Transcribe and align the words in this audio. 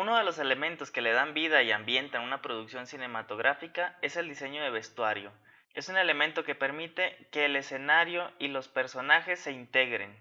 Uno 0.00 0.16
de 0.16 0.24
los 0.24 0.38
elementos 0.38 0.90
que 0.90 1.02
le 1.02 1.12
dan 1.12 1.34
vida 1.34 1.62
y 1.62 1.72
ambiente 1.72 2.16
a 2.16 2.20
una 2.20 2.40
producción 2.40 2.86
cinematográfica 2.86 3.98
es 4.00 4.16
el 4.16 4.30
diseño 4.30 4.62
de 4.62 4.70
vestuario. 4.70 5.30
Es 5.74 5.90
un 5.90 5.98
elemento 5.98 6.42
que 6.42 6.54
permite 6.54 7.28
que 7.30 7.44
el 7.44 7.54
escenario 7.54 8.32
y 8.38 8.48
los 8.48 8.66
personajes 8.66 9.40
se 9.40 9.52
integren. 9.52 10.18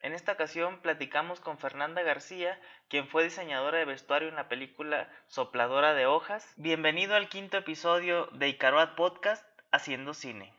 En 0.00 0.14
esta 0.14 0.32
ocasión 0.32 0.80
platicamos 0.80 1.40
con 1.40 1.58
Fernanda 1.58 2.00
García, 2.00 2.58
quien 2.88 3.06
fue 3.06 3.22
diseñadora 3.22 3.76
de 3.76 3.84
vestuario 3.84 4.30
en 4.30 4.36
la 4.36 4.48
película 4.48 5.10
Sopladora 5.26 5.92
de 5.92 6.06
Hojas. 6.06 6.50
Bienvenido 6.56 7.14
al 7.14 7.28
quinto 7.28 7.58
episodio 7.58 8.28
de 8.32 8.48
Icaroat 8.48 8.94
Podcast 8.94 9.44
Haciendo 9.70 10.14
Cine. 10.14 10.54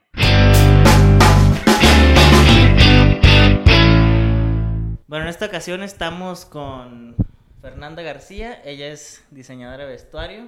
Bueno, 5.07 5.23
en 5.23 5.29
esta 5.29 5.47
ocasión 5.47 5.81
estamos 5.81 6.45
con 6.45 7.15
Fernanda 7.61 8.01
García, 8.01 8.61
ella 8.63 8.87
es 8.87 9.25
diseñadora 9.31 9.83
de 9.83 9.91
vestuario. 9.91 10.47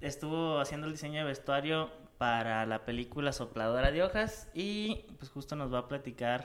Estuvo 0.00 0.60
haciendo 0.60 0.86
el 0.86 0.92
diseño 0.92 1.18
de 1.18 1.24
vestuario 1.24 1.90
para 2.18 2.66
la 2.66 2.84
película 2.84 3.32
Sopladora 3.32 3.90
de 3.90 4.04
Hojas 4.04 4.48
y 4.54 5.06
pues 5.18 5.30
justo 5.30 5.56
nos 5.56 5.74
va 5.74 5.80
a 5.80 5.88
platicar 5.88 6.44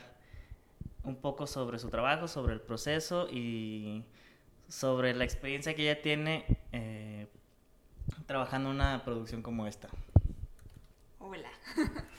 un 1.04 1.18
poco 1.18 1.46
sobre 1.46 1.78
su 1.78 1.90
trabajo, 1.90 2.28
sobre 2.28 2.54
el 2.54 2.62
proceso 2.62 3.28
y 3.30 4.04
sobre 4.68 5.14
la 5.14 5.24
experiencia 5.24 5.76
que 5.76 5.84
ella 5.84 6.02
tiene 6.02 6.46
eh, 6.72 7.28
trabajando 8.26 8.70
en 8.70 8.76
una 8.76 9.04
producción 9.06 9.44
como 9.44 9.68
esta. 9.68 9.90
Hola. 11.20 11.50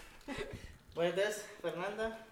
Bueno, 0.92 1.14
entonces, 1.14 1.48
Fernanda, 1.62 2.27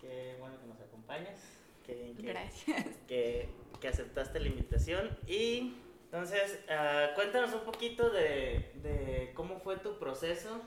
qué 0.00 0.34
bueno 0.40 0.58
que 0.58 0.66
nos 0.66 0.80
acompañes. 0.80 1.38
Que, 1.86 2.14
Gracias. 2.18 2.86
Que, 3.06 3.48
que, 3.84 3.88
aceptaste 3.88 4.40
la 4.40 4.48
invitación. 4.48 5.16
Y 5.26 5.74
entonces, 6.06 6.64
uh, 6.68 7.14
cuéntanos 7.14 7.52
un 7.52 7.64
poquito 7.64 8.08
de, 8.10 8.70
de, 8.82 9.32
cómo 9.34 9.60
fue 9.60 9.76
tu 9.76 9.98
proceso 9.98 10.62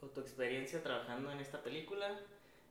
o 0.00 0.06
tu 0.06 0.20
experiencia 0.20 0.82
trabajando 0.82 1.30
en 1.30 1.40
esta 1.40 1.62
película. 1.62 2.18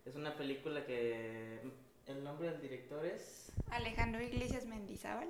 Es 0.06 0.16
una 0.16 0.36
película 0.36 0.84
que 0.86 1.60
el 2.08 2.24
nombre 2.24 2.50
del 2.50 2.62
director 2.62 3.06
es 3.06 3.52
Alejandro 3.70 4.22
Iglesias 4.22 4.66
Mendizábal. 4.66 5.30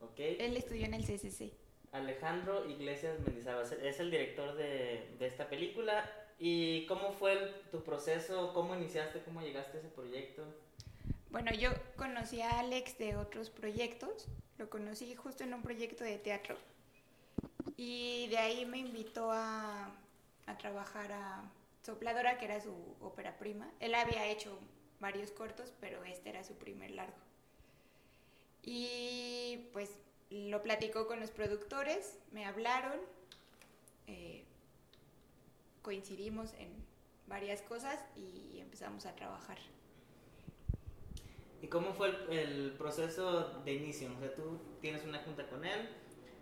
Ok. 0.00 0.18
Él 0.18 0.56
estudió 0.56 0.84
en 0.84 0.94
el 0.94 1.04
CCC. 1.04 1.52
Alejandro 1.92 2.68
Iglesias 2.68 3.20
Mendizábal 3.20 3.66
es 3.82 4.00
el 4.00 4.10
director 4.10 4.54
de, 4.54 5.14
de 5.18 5.26
esta 5.26 5.48
película. 5.48 6.10
¿Y 6.38 6.86
cómo 6.86 7.12
fue 7.12 7.32
el, 7.32 7.54
tu 7.70 7.82
proceso? 7.84 8.52
¿Cómo 8.52 8.74
iniciaste? 8.74 9.22
¿Cómo 9.22 9.40
llegaste 9.40 9.78
a 9.78 9.80
ese 9.80 9.88
proyecto? 9.88 10.44
Bueno, 11.32 11.50
yo 11.54 11.70
conocí 11.96 12.42
a 12.42 12.58
Alex 12.58 12.98
de 12.98 13.16
otros 13.16 13.48
proyectos. 13.48 14.28
Lo 14.58 14.68
conocí 14.68 15.14
justo 15.14 15.44
en 15.44 15.54
un 15.54 15.62
proyecto 15.62 16.04
de 16.04 16.18
teatro. 16.18 16.58
Y 17.78 18.26
de 18.28 18.36
ahí 18.36 18.66
me 18.66 18.76
invitó 18.76 19.32
a, 19.32 19.90
a 20.44 20.58
trabajar 20.58 21.10
a 21.10 21.42
Sopladora, 21.86 22.36
que 22.36 22.44
era 22.44 22.60
su 22.60 22.74
ópera 23.00 23.38
prima. 23.38 23.66
Él 23.80 23.94
había 23.94 24.26
hecho 24.26 24.58
varios 25.00 25.30
cortos, 25.30 25.72
pero 25.80 26.04
este 26.04 26.28
era 26.28 26.44
su 26.44 26.54
primer 26.56 26.90
largo. 26.90 27.16
Y 28.62 29.70
pues 29.72 29.88
lo 30.28 30.62
platicó 30.62 31.06
con 31.06 31.18
los 31.18 31.30
productores, 31.30 32.18
me 32.30 32.44
hablaron, 32.44 33.00
eh, 34.06 34.44
coincidimos 35.80 36.52
en 36.58 36.68
varias 37.26 37.62
cosas 37.62 37.98
y 38.16 38.60
empezamos 38.60 39.06
a 39.06 39.16
trabajar. 39.16 39.56
¿Y 41.62 41.68
cómo 41.68 41.94
fue 41.94 42.08
el, 42.08 42.38
el, 42.38 42.72
proceso 42.72 43.62
de 43.64 43.72
inicio? 43.72 44.12
O 44.16 44.18
sea, 44.18 44.34
tú 44.34 44.58
tienes 44.80 45.04
una 45.04 45.20
junta 45.20 45.46
con 45.48 45.64
él, 45.64 45.88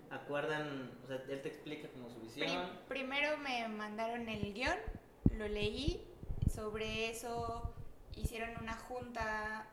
acuerdan, 0.08 0.98
o 1.04 1.06
sea, 1.06 1.22
él 1.28 1.42
te 1.42 1.48
explica 1.48 1.88
como 1.88 2.08
su 2.08 2.20
visión. 2.20 2.46
Prim 2.88 3.06
primero 3.06 3.36
me 3.36 3.68
mandaron 3.68 4.28
el 4.30 4.54
guion, 4.54 4.78
lo 5.36 5.46
leí, 5.46 6.06
sobre 6.52 7.10
eso 7.10 7.74
hicieron 8.16 8.50
una 8.62 8.74
junta, 8.74 9.68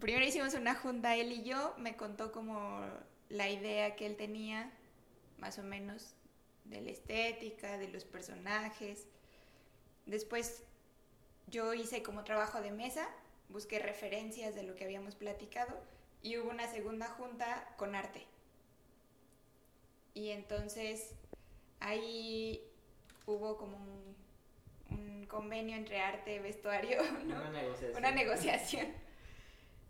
primero 0.00 0.24
hicimos 0.24 0.54
una 0.54 0.74
junta 0.74 1.14
él 1.14 1.30
y 1.30 1.44
yo, 1.44 1.74
me 1.78 1.96
contó 1.96 2.32
como 2.32 2.84
la 3.28 3.48
idea 3.48 3.94
que 3.94 4.04
él 4.04 4.16
tenía, 4.16 4.72
más 5.38 5.58
o 5.58 5.62
menos, 5.62 6.14
de 6.64 6.80
la 6.80 6.90
estética, 6.90 7.78
de 7.78 7.88
los 7.88 8.04
personajes. 8.04 9.06
Después 10.06 10.64
yo 11.46 11.72
hice 11.72 12.02
como 12.02 12.24
trabajo 12.24 12.60
de 12.60 12.72
mesa, 12.72 13.08
busqué 13.48 13.78
referencias 13.78 14.54
de 14.54 14.62
lo 14.62 14.74
que 14.74 14.84
habíamos 14.84 15.14
platicado 15.14 15.74
y 16.22 16.36
hubo 16.36 16.50
una 16.50 16.68
segunda 16.68 17.06
junta 17.06 17.74
con 17.76 17.94
arte. 17.94 18.24
Y 20.14 20.30
entonces 20.30 21.14
ahí 21.80 22.62
hubo 23.26 23.56
como 23.56 23.76
un, 23.76 24.16
un 24.90 25.26
convenio 25.26 25.76
entre 25.76 26.00
arte 26.00 26.36
y 26.36 26.38
vestuario, 26.40 27.02
¿no? 27.24 27.36
Una 27.36 27.50
negociación. 27.50 27.96
Una 27.96 28.10
negociación. 28.10 28.86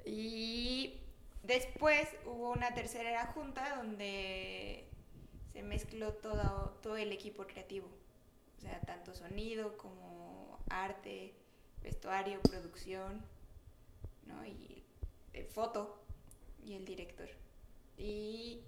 Y 0.04 1.00
después 1.42 2.08
hubo 2.26 2.50
una 2.50 2.74
tercera 2.74 3.26
junta 3.26 3.76
donde 3.76 4.86
se 5.52 5.62
mezcló 5.62 6.12
todo, 6.14 6.78
todo 6.82 6.96
el 6.96 7.12
equipo 7.12 7.46
creativo. 7.46 7.88
O 8.58 8.60
sea, 8.60 8.80
tanto 8.80 9.14
sonido 9.14 9.76
como 9.78 10.58
arte, 10.68 11.34
vestuario, 11.82 12.40
producción, 12.42 13.24
¿no? 14.28 14.44
Y 14.46 14.84
eh, 15.32 15.44
foto 15.44 16.00
y 16.64 16.74
el 16.74 16.84
director. 16.84 17.28
Y 17.96 18.60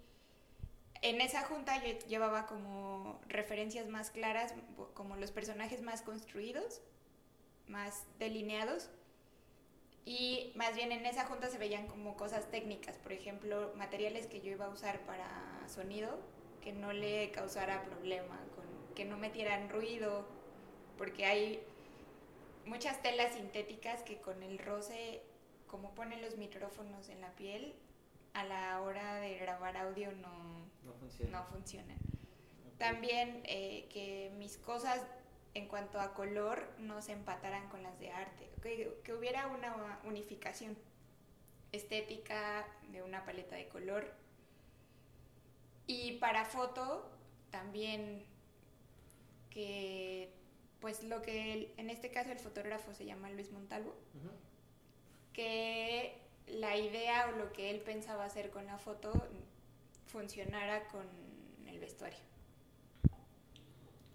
en 1.02 1.20
esa 1.20 1.42
junta 1.42 1.82
yo 1.84 1.98
llevaba 2.08 2.46
como 2.46 3.20
referencias 3.28 3.88
más 3.88 4.10
claras, 4.10 4.54
como 4.94 5.16
los 5.16 5.30
personajes 5.30 5.82
más 5.82 6.02
construidos, 6.02 6.82
más 7.68 8.04
delineados. 8.18 8.90
Y 10.04 10.52
más 10.56 10.74
bien 10.74 10.92
en 10.92 11.06
esa 11.06 11.26
junta 11.26 11.48
se 11.48 11.58
veían 11.58 11.86
como 11.86 12.16
cosas 12.16 12.50
técnicas, 12.50 12.96
por 12.98 13.12
ejemplo, 13.12 13.72
materiales 13.76 14.26
que 14.26 14.40
yo 14.40 14.50
iba 14.50 14.66
a 14.66 14.70
usar 14.70 15.00
para 15.00 15.28
sonido, 15.68 16.18
que 16.62 16.72
no 16.72 16.92
le 16.92 17.30
causara 17.30 17.84
problema, 17.84 18.38
con, 18.54 18.94
que 18.94 19.04
no 19.04 19.16
metieran 19.18 19.68
ruido, 19.68 20.26
porque 20.98 21.26
hay 21.26 21.62
muchas 22.66 23.00
telas 23.02 23.34
sintéticas 23.34 24.02
que 24.02 24.20
con 24.20 24.42
el 24.42 24.58
roce, 24.58 25.22
como 25.70 25.94
ponen 25.94 26.20
los 26.20 26.36
micrófonos 26.36 27.08
en 27.08 27.20
la 27.20 27.30
piel, 27.36 27.74
a 28.34 28.44
la 28.44 28.80
hora 28.80 29.16
de 29.16 29.38
grabar 29.38 29.76
audio 29.76 30.10
no, 30.12 30.68
no, 30.84 30.92
funciona. 30.94 31.38
no 31.38 31.44
funcionan. 31.44 31.96
Okay. 31.96 32.78
También 32.78 33.42
eh, 33.44 33.88
que 33.92 34.32
mis 34.36 34.56
cosas 34.56 35.00
en 35.54 35.68
cuanto 35.68 36.00
a 36.00 36.12
color 36.14 36.68
no 36.78 37.00
se 37.02 37.12
empataran 37.12 37.68
con 37.68 37.82
las 37.82 37.98
de 38.00 38.10
arte, 38.10 38.50
que, 38.62 39.00
que 39.04 39.14
hubiera 39.14 39.46
una 39.46 40.00
unificación 40.04 40.76
estética 41.72 42.66
de 42.90 43.02
una 43.02 43.24
paleta 43.24 43.54
de 43.54 43.68
color. 43.68 44.12
Y 45.86 46.18
para 46.18 46.44
foto 46.44 47.10
también 47.50 48.24
que 49.50 50.32
pues 50.80 51.04
lo 51.04 51.20
que 51.22 51.52
el, 51.52 51.74
en 51.76 51.90
este 51.90 52.10
caso 52.10 52.32
el 52.32 52.38
fotógrafo 52.38 52.94
se 52.94 53.04
llama 53.04 53.30
Luis 53.30 53.50
Montalvo, 53.52 53.90
uh 53.90 54.18
-huh. 54.18 54.49
Que 55.32 56.20
la 56.46 56.76
idea 56.76 57.28
o 57.28 57.38
lo 57.38 57.52
que 57.52 57.70
él 57.70 57.80
pensaba 57.80 58.24
hacer 58.24 58.50
con 58.50 58.66
la 58.66 58.78
foto 58.78 59.12
funcionara 60.06 60.88
con 60.88 61.06
el 61.66 61.78
vestuario. 61.78 62.18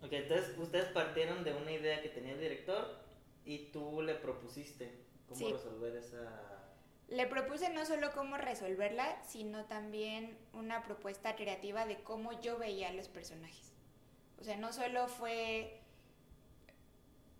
Ok, 0.01 0.13
entonces 0.13 0.55
ustedes 0.57 0.85
partieron 0.89 1.43
de 1.43 1.53
una 1.53 1.71
idea 1.71 2.01
que 2.01 2.09
tenía 2.09 2.33
el 2.33 2.39
director 2.39 2.99
y 3.45 3.71
tú 3.71 4.01
le 4.01 4.15
propusiste 4.15 4.91
cómo 5.27 5.39
sí. 5.39 5.51
resolver 5.51 5.95
esa... 5.95 6.41
Le 7.07 7.27
propuse 7.27 7.69
no 7.69 7.85
solo 7.85 8.11
cómo 8.13 8.37
resolverla, 8.37 9.21
sino 9.23 9.65
también 9.65 10.37
una 10.53 10.83
propuesta 10.83 11.35
creativa 11.35 11.85
de 11.85 11.97
cómo 12.03 12.39
yo 12.41 12.57
veía 12.57 12.89
a 12.89 12.93
los 12.93 13.07
personajes. 13.07 13.73
O 14.39 14.43
sea, 14.43 14.57
no 14.57 14.73
solo 14.73 15.07
fue... 15.07 15.81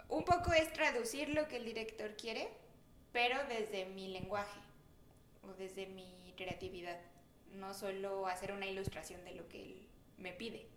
Un 0.08 0.24
poco 0.24 0.54
es 0.54 0.72
traducir 0.72 1.30
lo 1.30 1.48
que 1.48 1.58
el 1.58 1.66
director 1.66 2.16
quiere, 2.16 2.48
pero 3.16 3.38
desde 3.48 3.86
mi 3.86 4.10
lenguaje 4.10 4.60
o 5.42 5.54
desde 5.54 5.88
mi 5.88 6.34
creatividad, 6.36 7.00
no 7.54 7.74
solo 7.74 8.28
hacer 8.28 8.52
una 8.52 8.66
ilustración 8.66 9.24
de 9.24 9.36
lo 9.36 9.48
que 9.48 9.64
él 9.64 9.88
me 10.18 10.34
pide. 10.34 10.68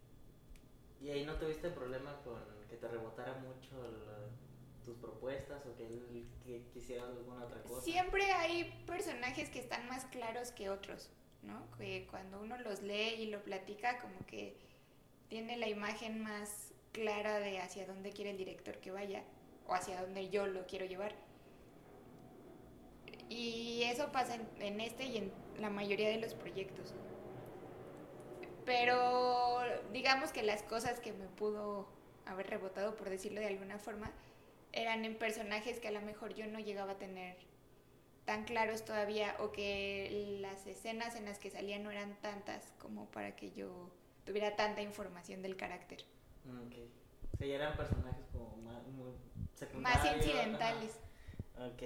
¿Y 1.00 1.10
ahí 1.10 1.26
no 1.26 1.34
tuviste 1.34 1.68
problema 1.68 2.16
con 2.22 2.40
que 2.68 2.76
te 2.76 2.86
rebotara 2.86 3.34
mucho 3.38 3.82
la, 3.82 4.28
tus 4.84 4.94
propuestas 4.98 5.66
o 5.66 5.74
que 5.76 5.84
él 5.84 6.28
que 6.44 6.62
quisiera 6.72 7.08
alguna 7.08 7.44
otra 7.44 7.60
cosa? 7.64 7.82
Siempre 7.82 8.30
hay 8.30 8.84
personajes 8.86 9.50
que 9.50 9.58
están 9.58 9.88
más 9.88 10.04
claros 10.04 10.52
que 10.52 10.70
otros, 10.70 11.10
¿no? 11.42 11.68
Que 11.76 12.06
cuando 12.08 12.40
uno 12.40 12.56
los 12.58 12.82
lee 12.82 13.16
y 13.18 13.30
lo 13.30 13.42
platica, 13.42 13.98
como 13.98 14.24
que 14.26 14.56
tiene 15.28 15.56
la 15.56 15.66
imagen 15.66 16.22
más 16.22 16.72
clara 16.92 17.40
de 17.40 17.58
hacia 17.58 17.84
dónde 17.84 18.12
quiere 18.12 18.30
el 18.30 18.36
director 18.36 18.78
que 18.78 18.92
vaya 18.92 19.24
o 19.66 19.74
hacia 19.74 20.00
dónde 20.00 20.30
yo 20.30 20.46
lo 20.46 20.66
quiero 20.68 20.86
llevar. 20.86 21.26
Y 23.28 23.82
eso 23.84 24.10
pasa 24.10 24.34
en, 24.36 24.48
en, 24.60 24.80
este 24.80 25.04
y 25.04 25.18
en 25.18 25.32
la 25.60 25.70
mayoría 25.70 26.08
de 26.08 26.18
los 26.18 26.34
proyectos. 26.34 26.94
Pero 28.64 29.60
digamos 29.92 30.32
que 30.32 30.42
las 30.42 30.62
cosas 30.62 31.00
que 31.00 31.12
me 31.12 31.26
pudo 31.26 31.88
haber 32.26 32.48
rebotado, 32.48 32.96
por 32.96 33.08
decirlo 33.08 33.40
de 33.40 33.46
alguna 33.46 33.78
forma, 33.78 34.10
eran 34.72 35.04
en 35.04 35.16
personajes 35.16 35.80
que 35.80 35.88
a 35.88 35.92
lo 35.92 36.02
mejor 36.02 36.34
yo 36.34 36.46
no 36.46 36.58
llegaba 36.58 36.92
a 36.92 36.98
tener 36.98 37.36
tan 38.24 38.44
claros 38.44 38.84
todavía 38.84 39.34
o 39.40 39.52
que 39.52 40.38
las 40.42 40.66
escenas 40.66 41.16
en 41.16 41.24
las 41.24 41.38
que 41.38 41.50
salían 41.50 41.82
no 41.82 41.90
eran 41.90 42.14
tantas 42.20 42.74
como 42.78 43.06
para 43.06 43.34
que 43.34 43.52
yo 43.52 43.90
tuviera 44.26 44.54
tanta 44.54 44.82
información 44.82 45.40
del 45.40 45.56
carácter. 45.56 46.04
Mm, 46.44 46.66
ok. 46.66 46.74
O 47.32 47.36
sea, 47.38 47.46
ya 47.46 47.54
eran 47.54 47.76
personajes 47.76 48.26
como 48.30 48.56
más, 48.58 48.86
muy 48.88 49.12
secundarios. 49.54 50.04
Más 50.04 50.16
incidentales. 50.16 51.00
Ok. 51.56 51.82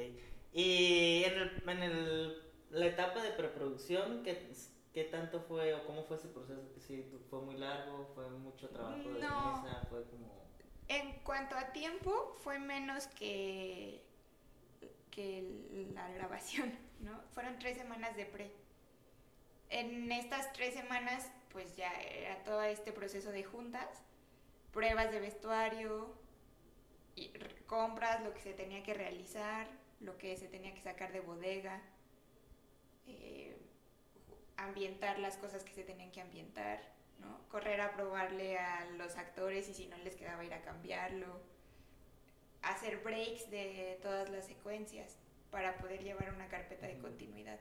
Y 0.53 1.25
en, 1.25 1.33
el, 1.39 1.63
en 1.69 1.83
el, 1.83 2.43
la 2.71 2.87
etapa 2.87 3.23
de 3.23 3.31
preproducción, 3.31 4.23
¿qué, 4.23 4.51
¿qué 4.93 5.05
tanto 5.05 5.41
fue 5.41 5.75
o 5.75 5.87
cómo 5.87 6.05
fue 6.05 6.17
ese 6.17 6.29
proceso? 6.29 6.61
Sí, 6.79 7.11
¿Fue 7.31 7.41
muy 7.41 7.57
largo? 7.57 8.11
¿Fue 8.15 8.29
mucho 8.31 8.69
trabajo 8.69 8.97
de 9.09 9.21
No. 9.21 9.63
mesa? 9.63 9.87
¿Fue 9.89 10.05
como...? 10.05 10.43
En 10.89 11.21
cuanto 11.21 11.57
a 11.57 11.73
tiempo, 11.73 12.37
fue 12.43 12.59
menos 12.59 13.07
que, 13.07 14.05
que 15.11 15.89
la 15.95 16.09
grabación, 16.11 16.77
¿no? 17.01 17.19
Fueron 17.33 17.59
tres 17.59 17.79
semanas 17.79 18.15
de 18.17 18.27
pre. 18.27 18.53
En 19.71 20.13
estas 20.13 20.53
tres 20.53 20.75
semanas, 20.75 21.31
pues 21.51 21.75
ya 21.77 21.91
era 22.03 22.43
todo 22.45 22.63
este 22.63 22.93
proceso 22.93 23.31
de 23.31 23.43
juntas, 23.43 23.89
pruebas 24.71 25.11
de 25.11 25.21
vestuario, 25.21 26.13
y 27.15 27.33
compras, 27.67 28.23
lo 28.23 28.35
que 28.35 28.41
se 28.41 28.53
tenía 28.53 28.83
que 28.83 28.93
realizar, 28.95 29.67
lo 30.03 30.19
que 30.19 30.37
se 30.37 30.49
tenía 30.49 30.75
que 30.75 30.83
sacar 30.83 31.13
de 31.13 31.21
bodega, 31.21 31.81
eh, 33.07 33.57
ambientar 34.57 35.19
las 35.19 35.37
cosas 35.37 35.65
que 35.65 35.73
se 35.73 35.85
tenían 35.85 36.11
que 36.11 36.21
ambientar, 36.21 36.81
¿no? 37.21 37.39
Correr 37.49 37.81
a 37.81 37.93
probarle 37.93 38.59
a 38.59 38.85
los 38.97 39.17
actores 39.17 39.69
y 39.69 39.75
si 39.75 39.87
no 39.87 39.97
les 39.99 40.17
quedaba 40.17 40.45
ir 40.45 40.55
a 40.55 40.63
cambiarlo. 40.63 41.41
Hacer 42.63 42.99
breaks 42.99 43.51
de 43.51 43.99
todas 44.03 44.31
las 44.31 44.47
secuencias 44.47 45.17
para 45.51 45.77
poder 45.79 46.03
llevar 46.03 46.33
una 46.33 46.49
carpeta 46.49 46.87
de 46.87 46.99
continuidad. 46.99 47.59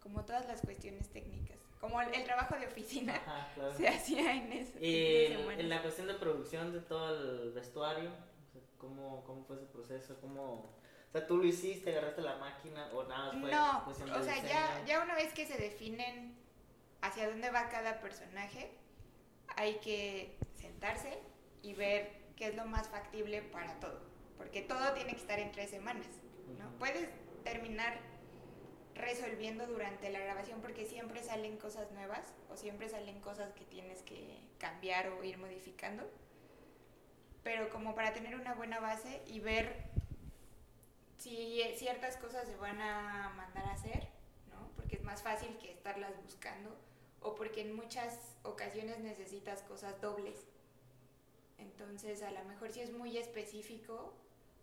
Como 0.00 0.24
todas 0.24 0.46
las 0.46 0.60
cuestiones 0.60 1.08
técnicas. 1.10 1.58
Como 1.80 2.00
el, 2.00 2.12
el 2.14 2.24
trabajo 2.24 2.56
de 2.56 2.66
oficina 2.66 3.14
Ajá, 3.14 3.48
claro. 3.54 3.74
se 3.76 3.88
hacía 3.88 4.34
en 4.34 4.52
eso. 4.52 4.78
Y 4.80 5.26
en 5.26 5.32
esas 5.32 5.58
en, 5.58 5.68
la 5.68 5.82
cuestión 5.82 6.06
de 6.08 6.14
producción 6.14 6.72
de 6.72 6.80
todo 6.80 7.46
el 7.46 7.52
vestuario, 7.52 8.10
o 8.10 8.52
sea, 8.52 8.60
¿cómo, 8.78 9.24
¿cómo 9.24 9.44
fue 9.44 9.56
ese 9.56 9.66
proceso? 9.66 10.16
¿Cómo, 10.20 10.74
sea, 11.14 11.26
¿tú 11.28 11.38
lo 11.38 11.44
hiciste, 11.44 11.90
agarraste 11.90 12.22
la 12.22 12.36
máquina 12.36 12.90
o 12.92 13.04
nada 13.04 13.32
más 13.32 13.40
fue 13.40 13.50
No, 13.50 13.84
cuestión 13.84 14.10
de 14.10 14.18
o 14.18 14.22
sea, 14.24 14.42
ya, 14.42 14.84
ya 14.84 15.00
una 15.00 15.14
vez 15.14 15.32
que 15.32 15.46
se 15.46 15.56
definen 15.56 16.36
hacia 17.02 17.28
dónde 17.28 17.50
va 17.50 17.68
cada 17.68 18.00
personaje, 18.00 18.72
hay 19.56 19.76
que 19.76 20.36
sentarse 20.54 21.18
y 21.62 21.74
ver 21.74 22.10
qué 22.36 22.48
es 22.48 22.56
lo 22.56 22.64
más 22.64 22.88
factible 22.88 23.42
para 23.42 23.78
todo. 23.78 24.00
Porque 24.36 24.62
todo 24.62 24.92
tiene 24.94 25.12
que 25.12 25.20
estar 25.20 25.38
en 25.38 25.52
tres 25.52 25.70
semanas, 25.70 26.08
¿no? 26.58 26.66
Ujú. 26.66 26.78
Puedes 26.78 27.08
terminar 27.44 27.96
resolviendo 28.96 29.66
durante 29.66 30.10
la 30.10 30.18
grabación 30.18 30.60
porque 30.60 30.84
siempre 30.86 31.22
salen 31.22 31.58
cosas 31.58 31.90
nuevas 31.92 32.32
o 32.50 32.56
siempre 32.56 32.88
salen 32.88 33.20
cosas 33.20 33.52
que 33.52 33.64
tienes 33.64 34.02
que 34.02 34.40
cambiar 34.58 35.08
o 35.10 35.22
ir 35.22 35.38
modificando. 35.38 36.10
Pero 37.44 37.70
como 37.70 37.94
para 37.94 38.12
tener 38.12 38.34
una 38.34 38.54
buena 38.54 38.80
base 38.80 39.22
y 39.26 39.38
ver 39.38 39.94
si 41.24 41.62
ciertas 41.76 42.18
cosas 42.18 42.46
se 42.46 42.54
van 42.56 42.78
a 42.82 43.32
mandar 43.34 43.64
a 43.64 43.72
hacer, 43.72 44.08
¿no? 44.50 44.68
Porque 44.76 44.96
es 44.96 45.02
más 45.02 45.22
fácil 45.22 45.56
que 45.56 45.72
estarlas 45.72 46.12
buscando 46.22 46.76
o 47.22 47.34
porque 47.34 47.62
en 47.62 47.74
muchas 47.74 48.36
ocasiones 48.42 48.98
necesitas 48.98 49.62
cosas 49.62 49.98
dobles. 50.02 50.46
Entonces, 51.56 52.22
a 52.22 52.30
lo 52.30 52.44
mejor 52.44 52.70
si 52.72 52.82
es 52.82 52.92
muy 52.92 53.16
específico 53.16 54.12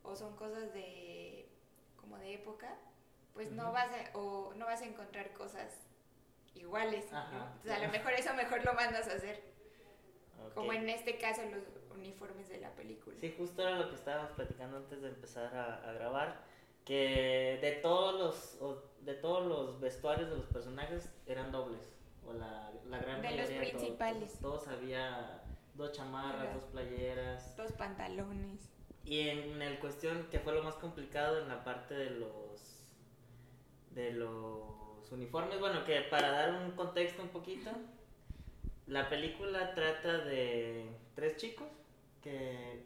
o 0.03 0.15
son 0.15 0.35
cosas 0.35 0.71
de 0.71 1.49
como 1.99 2.19
de 2.19 2.35
época, 2.35 2.75
pues 3.33 3.51
no 3.51 3.63
Ujú. 3.63 3.73
vas 3.73 3.89
a 3.91 4.15
o 4.17 4.53
no 4.53 4.67
vas 4.67 4.83
a 4.83 4.85
encontrar 4.85 5.33
cosas 5.33 5.73
iguales. 6.53 7.11
¿no? 7.11 7.17
Ajá, 7.17 7.53
Entonces, 7.55 7.71
a 7.71 7.85
lo 7.87 7.91
mejor 7.91 8.13
eso 8.13 8.35
mejor 8.35 8.63
lo 8.63 8.73
mandas 8.75 9.07
a 9.07 9.13
hacer, 9.13 9.41
Ok. 10.45 10.53
como 10.53 10.73
en 10.73 10.87
este 10.89 11.17
caso 11.17 11.41
los 11.45 11.63
uniformes 11.97 12.49
de 12.49 12.59
la 12.59 12.69
película. 12.75 13.17
Sí, 13.19 13.33
justo 13.35 13.63
era 13.63 13.79
lo 13.79 13.89
que 13.89 13.95
estábamos 13.95 14.31
platicando 14.33 14.77
antes 14.77 15.01
de 15.01 15.07
empezar 15.09 15.55
a, 15.55 15.89
a 15.89 15.93
grabar, 15.93 16.50
que 16.85 17.59
de 17.61 17.71
todos 17.81 18.19
los 18.59 18.81
de 19.01 19.15
todos 19.15 19.47
los 19.47 19.79
vestuarios 19.79 20.29
de 20.29 20.37
los 20.37 20.45
personajes 20.45 21.11
eran 21.25 21.51
dobles, 21.51 21.81
o 22.25 22.33
la, 22.33 22.71
la 22.87 22.99
gran 22.99 23.21
De 23.21 23.31
los 23.31 23.49
mayoría 23.49 23.71
principales. 23.71 24.39
Todos, 24.39 24.67
había 24.67 25.41
dos 25.73 25.91
chamarras, 25.91 26.53
dos 26.53 26.65
playeras. 26.65 27.57
Dos 27.57 27.71
pantalones. 27.71 28.69
Y 29.03 29.29
en 29.29 29.61
el 29.61 29.79
cuestión 29.79 30.27
que 30.29 30.39
fue 30.39 30.53
lo 30.53 30.63
más 30.63 30.75
complicado 30.75 31.41
en 31.41 31.47
la 31.47 31.63
parte 31.63 31.95
de 31.95 32.11
los 32.11 32.85
de 33.91 34.11
los 34.11 35.11
uniformes, 35.11 35.59
bueno, 35.59 35.83
que 35.83 36.01
para 36.01 36.31
dar 36.31 36.53
un 36.53 36.71
contexto 36.71 37.21
un 37.21 37.29
poquito, 37.29 37.71
la 38.87 39.09
película 39.09 39.73
trata 39.73 40.19
de 40.19 40.85
tres 41.15 41.35
chicos 41.37 41.67
que 42.21 42.85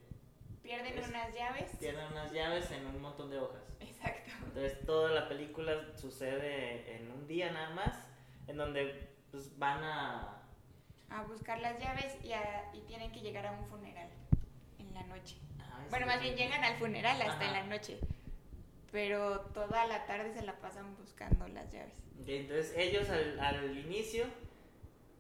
Pierden 0.66 0.98
Es- 0.98 1.08
unas 1.10 1.34
llaves. 1.34 1.78
tienen 1.80 2.06
unas 2.12 2.32
llaves 2.32 2.72
en 2.72 2.86
un 2.88 3.02
montón 3.02 3.30
de 3.30 3.38
hojas. 3.40 3.62
Exacto. 3.80 4.32
Entonces 4.46 4.84
toda 4.86 5.12
la 5.12 5.30
película 5.30 5.96
sucede 5.96 6.96
en 6.96 7.12
un 7.12 7.28
día 7.28 7.52
nada 7.52 7.70
más, 7.76 7.96
en 8.48 8.58
donde 8.58 9.10
pues 9.32 9.58
van 9.60 9.84
a 9.84 10.42
A 11.10 11.22
buscar 11.24 11.60
las 11.60 11.80
llaves 11.80 12.18
y, 12.24 12.32
a- 12.34 12.72
y 12.74 12.82
tienen 12.82 13.12
que 13.12 13.20
llegar 13.22 13.46
a 13.46 13.52
un 13.52 13.64
funeral 13.68 14.10
en 14.80 14.92
la 14.94 15.04
noche. 15.04 15.38
Ay, 15.60 15.86
Bueno, 15.92 16.08
más 16.08 16.20
bien 16.20 16.36
llegan 16.36 16.64
al 16.64 16.76
funeral 16.78 17.22
hasta 17.22 17.34
Ajá. 17.36 17.46
en 17.46 17.54
la 17.54 17.64
noche. 17.78 18.00
Pero 18.92 19.42
toda 19.54 19.86
la 19.88 20.06
tarde 20.08 20.34
se 20.34 20.42
la 20.42 20.58
pasan 20.60 20.96
buscando 20.98 21.48
las 21.50 21.72
llaves. 21.72 21.94
Entonces 22.26 22.74
ellos 22.76 23.08
al, 23.10 23.40
al 23.40 23.78
inicio 23.78 24.26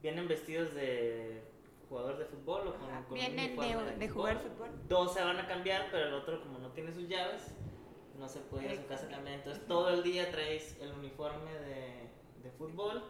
vienen 0.01 0.27
vestidos 0.27 0.74
de 0.74 1.41
jugador 1.89 2.17
de 2.17 2.25
fútbol 2.25 2.67
o 2.67 2.75
con, 2.75 2.89
Ajá, 2.89 3.03
con 3.05 3.13
vienen 3.15 3.55
de- 3.57 3.95
de 3.97 4.09
jugar 4.09 4.39
fútbol. 4.39 4.69
Dos 4.87 5.13
se 5.13 5.23
van 5.23 5.37
a 5.39 5.47
cambiar, 5.47 5.87
pero 5.91 6.07
el 6.07 6.13
otro 6.13 6.41
como 6.41 6.59
no 6.59 6.69
tiene 6.71 6.91
sus 6.93 7.07
llaves, 7.07 7.55
no 8.17 8.27
se 8.29 8.39
puede 8.41 8.65
ir 8.65 8.71
a 8.71 8.75
su 8.81 8.87
casa 8.87 9.07
cambiar. 9.09 9.35
Entonces 9.39 9.65
todo 9.67 9.89
el 9.89 10.03
día 10.03 10.31
traes 10.31 10.77
el 10.81 10.91
uniforme 10.93 11.53
de, 11.53 12.09
de 12.43 12.51
fútbol 12.57 13.03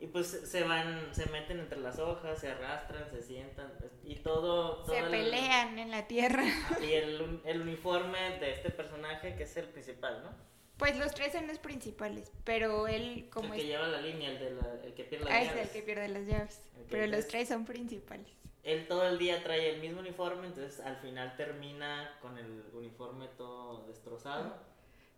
y 0.00 0.06
pues 0.06 0.28
se 0.28 0.62
van, 0.62 1.12
se 1.12 1.26
meten 1.30 1.58
entre 1.58 1.80
las 1.80 1.98
hojas, 1.98 2.38
se 2.38 2.48
arrastran, 2.50 3.10
se 3.10 3.20
sientan 3.22 3.72
y 4.04 4.14
todo... 4.16 4.84
todo 4.84 4.86
Se 4.94 4.98
el- 5.00 5.10
pelean 5.10 5.78
en 5.78 5.90
la 5.90 6.06
tierra. 6.06 6.44
Y 6.80 6.92
el, 6.92 7.40
el 7.44 7.60
uniforme 7.62 8.38
de 8.38 8.52
este 8.52 8.70
personaje 8.70 9.34
que 9.34 9.42
es 9.42 9.56
el 9.56 9.66
principal, 9.68 10.22
¿no? 10.22 10.30
Pues 10.78 10.96
los 10.96 11.12
tres 11.12 11.32
son 11.32 11.46
los 11.48 11.58
principales, 11.58 12.30
pero 12.44 12.86
él 12.86 13.28
como 13.32 13.48
el 13.48 13.60
que 13.60 13.60
es... 13.62 13.66
lleva 13.66 13.88
la 13.88 14.00
línea, 14.00 14.30
el, 14.30 14.38
de 14.38 14.50
la- 14.52 14.80
el 14.84 14.94
que 14.94 15.04
pierde 15.04 15.24
las 15.24 15.34
Ah, 15.34 15.42
es 15.42 15.48
llaves. 15.48 15.62
el 15.66 15.70
que 15.72 15.82
pierde 15.82 16.08
las 16.08 16.26
llaves. 16.26 16.60
Pero 16.88 17.06
los 17.08 17.26
tres 17.26 17.48
son 17.48 17.64
principales. 17.64 18.28
Él 18.62 18.86
todo 18.86 19.06
el 19.08 19.18
día 19.18 19.42
trae 19.42 19.74
el 19.74 19.80
mismo 19.80 20.00
uniforme, 20.00 20.46
entonces 20.46 20.78
al 20.80 20.96
final 20.98 21.36
termina 21.36 22.16
con 22.20 22.38
el 22.38 22.64
uniforme 22.72 23.26
todo 23.36 23.86
destrozado. 23.86 24.56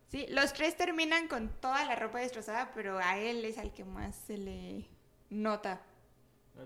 Sí, 0.07 0.25
los 0.29 0.51
tres 0.53 0.75
terminan 0.75 1.27
con 1.27 1.49
toda 1.61 1.85
la 1.85 1.95
ropa 1.95 2.19
destrozada, 2.19 2.71
pero 2.73 2.97
a 2.97 3.17
él 3.19 3.45
es 3.45 3.57
al 3.57 3.71
que 3.73 3.83
más 3.85 4.15
se 4.15 4.37
le 4.37 4.85
nota. 5.29 5.81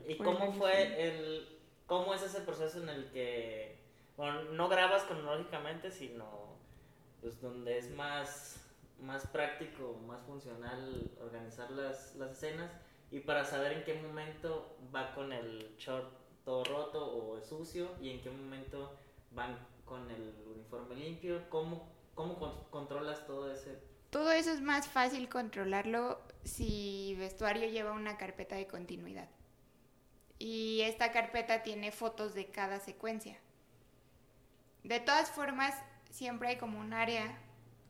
¿Y 0.07 0.13
el 0.13 0.17
cómo 0.17 0.53
fue 0.53 1.07
el... 1.07 1.47
cómo 1.85 2.13
es 2.13 2.21
ese 2.23 2.41
proceso 2.41 2.81
en 2.81 2.89
el 2.89 3.11
que... 3.11 3.77
bueno, 4.17 4.43
no 4.45 4.67
grabas 4.69 5.03
cronológicamente, 5.03 5.91
sino 5.91 6.55
pues 7.21 7.39
donde 7.41 7.77
es 7.77 7.91
más, 7.91 8.57
más 8.99 9.27
práctico, 9.27 9.99
más 10.07 10.21
funcional 10.23 11.11
organizar 11.21 11.69
las, 11.71 12.15
las 12.15 12.31
escenas 12.31 12.71
y 13.11 13.19
para 13.19 13.45
saber 13.45 13.73
en 13.73 13.83
qué 13.83 13.93
momento 13.95 14.77
va 14.93 15.13
con 15.13 15.31
el 15.31 15.75
short 15.77 16.11
todo 16.43 16.63
roto 16.63 17.17
o 17.17 17.41
sucio 17.41 17.89
y 18.01 18.09
en 18.11 18.21
qué 18.21 18.29
momento 18.29 18.97
van 19.31 19.57
con 19.85 20.09
el 20.09 20.33
uniforme 20.47 20.95
limpio, 20.95 21.49
cómo, 21.49 21.87
cómo 22.13 22.37
con- 22.39 22.63
controlas 22.69 23.25
todo 23.25 23.51
ese... 23.51 23.79
Todo 24.09 24.31
eso 24.31 24.51
es 24.51 24.61
más 24.61 24.87
fácil 24.87 25.27
controlarlo 25.27 26.21
si 26.43 27.15
vestuario 27.17 27.67
lleva 27.69 27.91
una 27.91 28.17
carpeta 28.17 28.55
de 28.55 28.67
continuidad. 28.67 29.27
Y 30.39 30.81
esta 30.81 31.11
carpeta 31.11 31.63
tiene 31.63 31.91
fotos 31.91 32.33
de 32.33 32.47
cada 32.47 32.79
secuencia. 32.79 33.37
De 34.83 34.99
todas 34.99 35.31
formas, 35.31 35.75
siempre 36.11 36.49
hay 36.49 36.57
como 36.57 36.79
un 36.79 36.93
área 36.93 37.37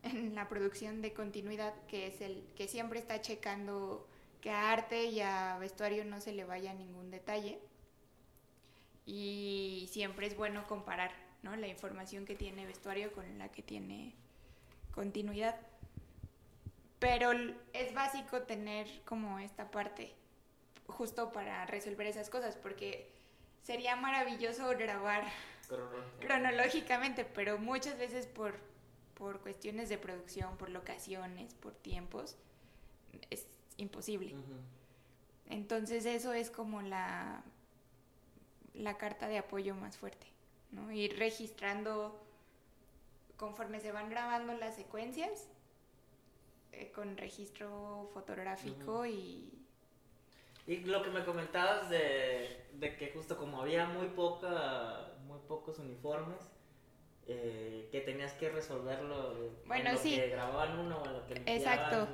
en 0.05 0.35
la 0.35 0.47
producción 0.47 1.01
de 1.01 1.13
continuidad 1.13 1.73
que 1.87 2.07
es 2.07 2.21
el 2.21 2.43
que 2.55 2.67
siempre 2.67 2.99
está 2.99 3.21
checando 3.21 4.07
que 4.41 4.51
a 4.51 4.71
arte 4.71 5.05
y 5.05 5.21
a 5.21 5.57
vestuario 5.57 6.05
no 6.05 6.21
se 6.21 6.31
le 6.31 6.43
vaya 6.43 6.73
ningún 6.73 7.09
detalle. 7.09 7.59
Y 9.07 9.89
siempre 9.91 10.27
es 10.27 10.37
bueno 10.37 10.67
comparar 10.67 11.11
¿no? 11.41 11.55
la 11.55 11.67
información 11.67 12.25
que 12.25 12.35
tiene 12.35 12.65
vestuario 12.65 13.11
con 13.11 13.37
la 13.39 13.49
que 13.49 13.63
tiene 13.63 14.13
continuidad. 14.93 15.55
Pero 16.99 17.31
es 17.73 17.93
básico 17.93 18.43
tener 18.43 18.87
como 19.03 19.39
esta 19.39 19.71
parte, 19.71 20.13
justo 20.87 21.31
para 21.31 21.65
resolver 21.65 22.07
esas 22.07 22.29
cosas, 22.29 22.55
porque 22.55 23.11
sería 23.63 23.95
maravilloso 23.95 24.69
grabar 24.77 25.23
cronológicamente, 26.19 27.25
pero 27.25 27.57
muchas 27.57 27.97
veces 27.97 28.27
por, 28.27 28.55
por 29.15 29.39
cuestiones 29.41 29.89
de 29.89 29.97
producción, 29.97 30.57
por 30.57 30.69
locaciones, 30.69 31.53
por 31.55 31.73
tiempos, 31.73 32.37
es 33.29 33.47
imposible. 33.77 34.35
Entonces 35.49 36.05
eso 36.05 36.33
es 36.33 36.49
como 36.49 36.81
la, 36.81 37.43
la 38.73 38.97
carta 38.97 39.27
de 39.27 39.37
apoyo 39.37 39.75
más 39.75 39.97
fuerte, 39.97 40.27
¿no? 40.71 40.91
Ir 40.91 41.17
registrando 41.17 42.19
conforme 43.37 43.79
se 43.79 43.91
van 43.91 44.09
grabando 44.09 44.53
las 44.53 44.75
secuencias 44.75 45.47
eh, 46.71 46.91
con 46.93 47.17
registro 47.17 48.09
fotográfico 48.13 49.05
y... 49.05 49.51
Y 50.67 50.77
lo 50.77 51.03
que 51.03 51.11
me 51.11 51.23
comentabas 51.23 51.91
de, 51.91 52.65
de, 52.73 52.95
que 52.97 53.11
justo 53.11 53.37
como 53.37 53.61
había 53.61 53.85
muy 53.85 54.07
poca 54.07 55.13
muy 55.27 55.37
pocos 55.47 55.77
uniformes, 55.77 56.39
eh, 57.27 57.89
que 57.91 58.01
tenías 58.01 58.33
que 58.33 58.49
resolverlo 58.49 59.51
bueno, 59.65 59.89
en 59.89 59.95
lo 59.95 60.01
que 60.01 60.29
grababan 60.29 60.79
uno 60.79 60.97
o 60.97 61.05
en 61.05 61.13
lo 61.13 61.25
que 61.25 61.33
Exacto. 61.45 62.07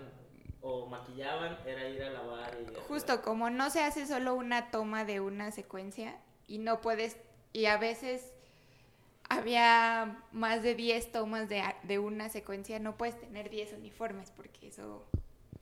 o 0.61 0.85
maquillaban, 0.87 1.57
era 1.65 1.87
ir 1.89 2.01
a 2.03 2.11
lavar 2.11 2.57
y... 2.61 2.73
Justo, 2.87 3.21
como 3.21 3.49
no 3.49 3.69
se 3.69 3.81
hace 3.81 4.07
solo 4.07 4.35
una 4.35 4.71
toma 4.71 5.03
de 5.03 5.19
una 5.19 5.51
secuencia 5.51 6.17
y 6.47 6.59
no 6.59 6.79
puedes, 6.79 7.17
y 7.51 7.65
a 7.65 7.77
veces 7.77 8.33
había 9.27 10.23
más 10.31 10.63
de 10.63 10.75
10 10.75 11.11
tomas 11.11 11.49
de, 11.49 11.61
de, 11.83 11.99
una 11.99 12.29
secuencia, 12.29 12.79
no 12.79 12.97
puedes 12.97 13.19
tener 13.19 13.49
10 13.49 13.73
uniformes 13.73 14.31
porque 14.31 14.67
eso 14.67 15.05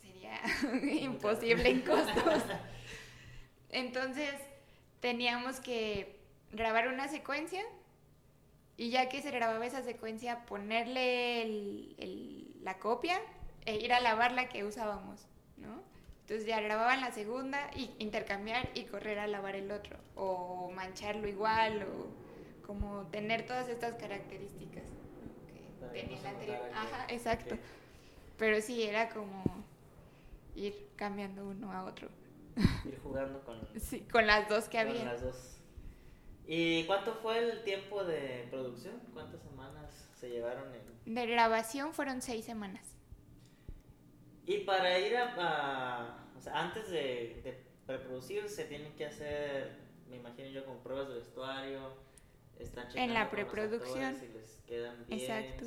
sería 0.01 0.39
imposible 1.01 1.69
en 1.69 1.81
costos. 1.81 2.43
Entonces 3.69 4.33
teníamos 4.99 5.59
que 5.59 6.19
grabar 6.51 6.87
una 6.87 7.07
secuencia 7.07 7.63
y 8.79 8.91
ya 8.91 9.09
que 9.09 9.21
se 9.21 9.29
grababa 9.29 9.65
esa 9.65 9.83
secuencia 9.83 10.45
ponerle 10.45 11.41
el, 11.41 12.55
la 12.61 12.79
copia 12.79 13.19
e 13.65 13.75
ir 13.75 13.91
a 13.91 13.99
lavar 13.99 14.31
la 14.31 14.47
que 14.47 14.63
usábamos, 14.63 15.27
¿no? 15.57 15.81
Entonces 16.21 16.47
ya 16.47 16.61
grababan 16.61 17.01
la 17.01 17.11
segunda 17.11 17.69
y 17.75 17.91
intercambiar 17.99 18.69
y 18.75 18.85
correr 18.85 19.19
a 19.19 19.27
lavar 19.27 19.57
el 19.57 19.69
otro 19.69 19.97
o 20.15 20.71
mancharlo 20.73 21.27
igual 21.27 21.83
o 21.83 22.65
como 22.65 23.05
tener 23.07 23.45
todas 23.45 23.67
estas 23.67 23.95
características 23.95 24.85
que 25.91 26.01
tenía 26.01 26.21
la 26.21 26.29
anterior. 26.29 26.59
Ajá, 26.73 27.05
exacto. 27.09 27.57
Pero 28.37 28.61
sí, 28.61 28.83
era 28.83 29.09
como 29.09 29.43
ir 30.55 30.87
cambiando 30.95 31.49
uno 31.49 31.73
a 31.73 31.83
otro. 31.83 32.07
Ir 32.85 32.97
jugando 33.03 33.41
con... 33.41 33.59
Sí, 33.81 34.07
con 34.09 34.25
las 34.25 34.47
dos 34.47 34.69
que 34.69 34.77
con 34.77 34.87
había. 34.87 35.03
las 35.03 35.21
dos. 35.21 35.58
¿Y 36.51 36.83
cuánto 36.85 37.13
fue 37.13 37.37
el 37.37 37.63
tiempo 37.63 38.03
de 38.03 38.47
producción? 38.49 38.99
¿Cuántas 39.13 39.39
semanas 39.43 40.09
se 40.19 40.31
llevaron 40.31 40.73
en...? 40.73 41.13
De 41.13 41.27
grabación 41.27 41.93
fueron 41.93 42.23
seis 42.23 42.43
semanas. 42.43 42.95
Y 44.47 44.61
para 44.61 44.97
ir 44.97 45.15
a... 45.15 46.25
o 46.35 46.41
sea, 46.41 46.59
antes 46.59 46.89
de, 46.89 47.41
de 47.43 47.63
preproducir 47.85 48.49
se 48.49 48.65
tienen 48.65 48.95
que 48.95 49.05
hacer, 49.05 49.77
me 50.09 50.15
imagino 50.15 50.49
yo, 50.49 50.65
con 50.65 50.81
pruebas 50.81 51.09
de 51.09 51.15
vestuario 51.15 51.93
en 52.95 53.13
la 53.13 53.29
preproducción. 53.29 54.17
Exacto. 55.09 55.65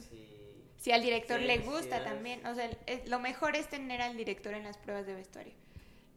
Si... 0.79 0.91
al 0.91 1.03
director 1.03 1.41
le 1.41 1.59
gusta 1.59 2.03
también, 2.03 2.45
o 2.45 2.57
sea, 2.57 2.69
lo 3.07 3.21
mejor 3.21 3.55
es 3.55 3.69
tener 3.69 4.03
al 4.03 4.17
director 4.17 4.53
en 4.53 4.65
las 4.65 4.79
pruebas 4.79 5.07
de 5.07 5.15
vestuario 5.15 5.55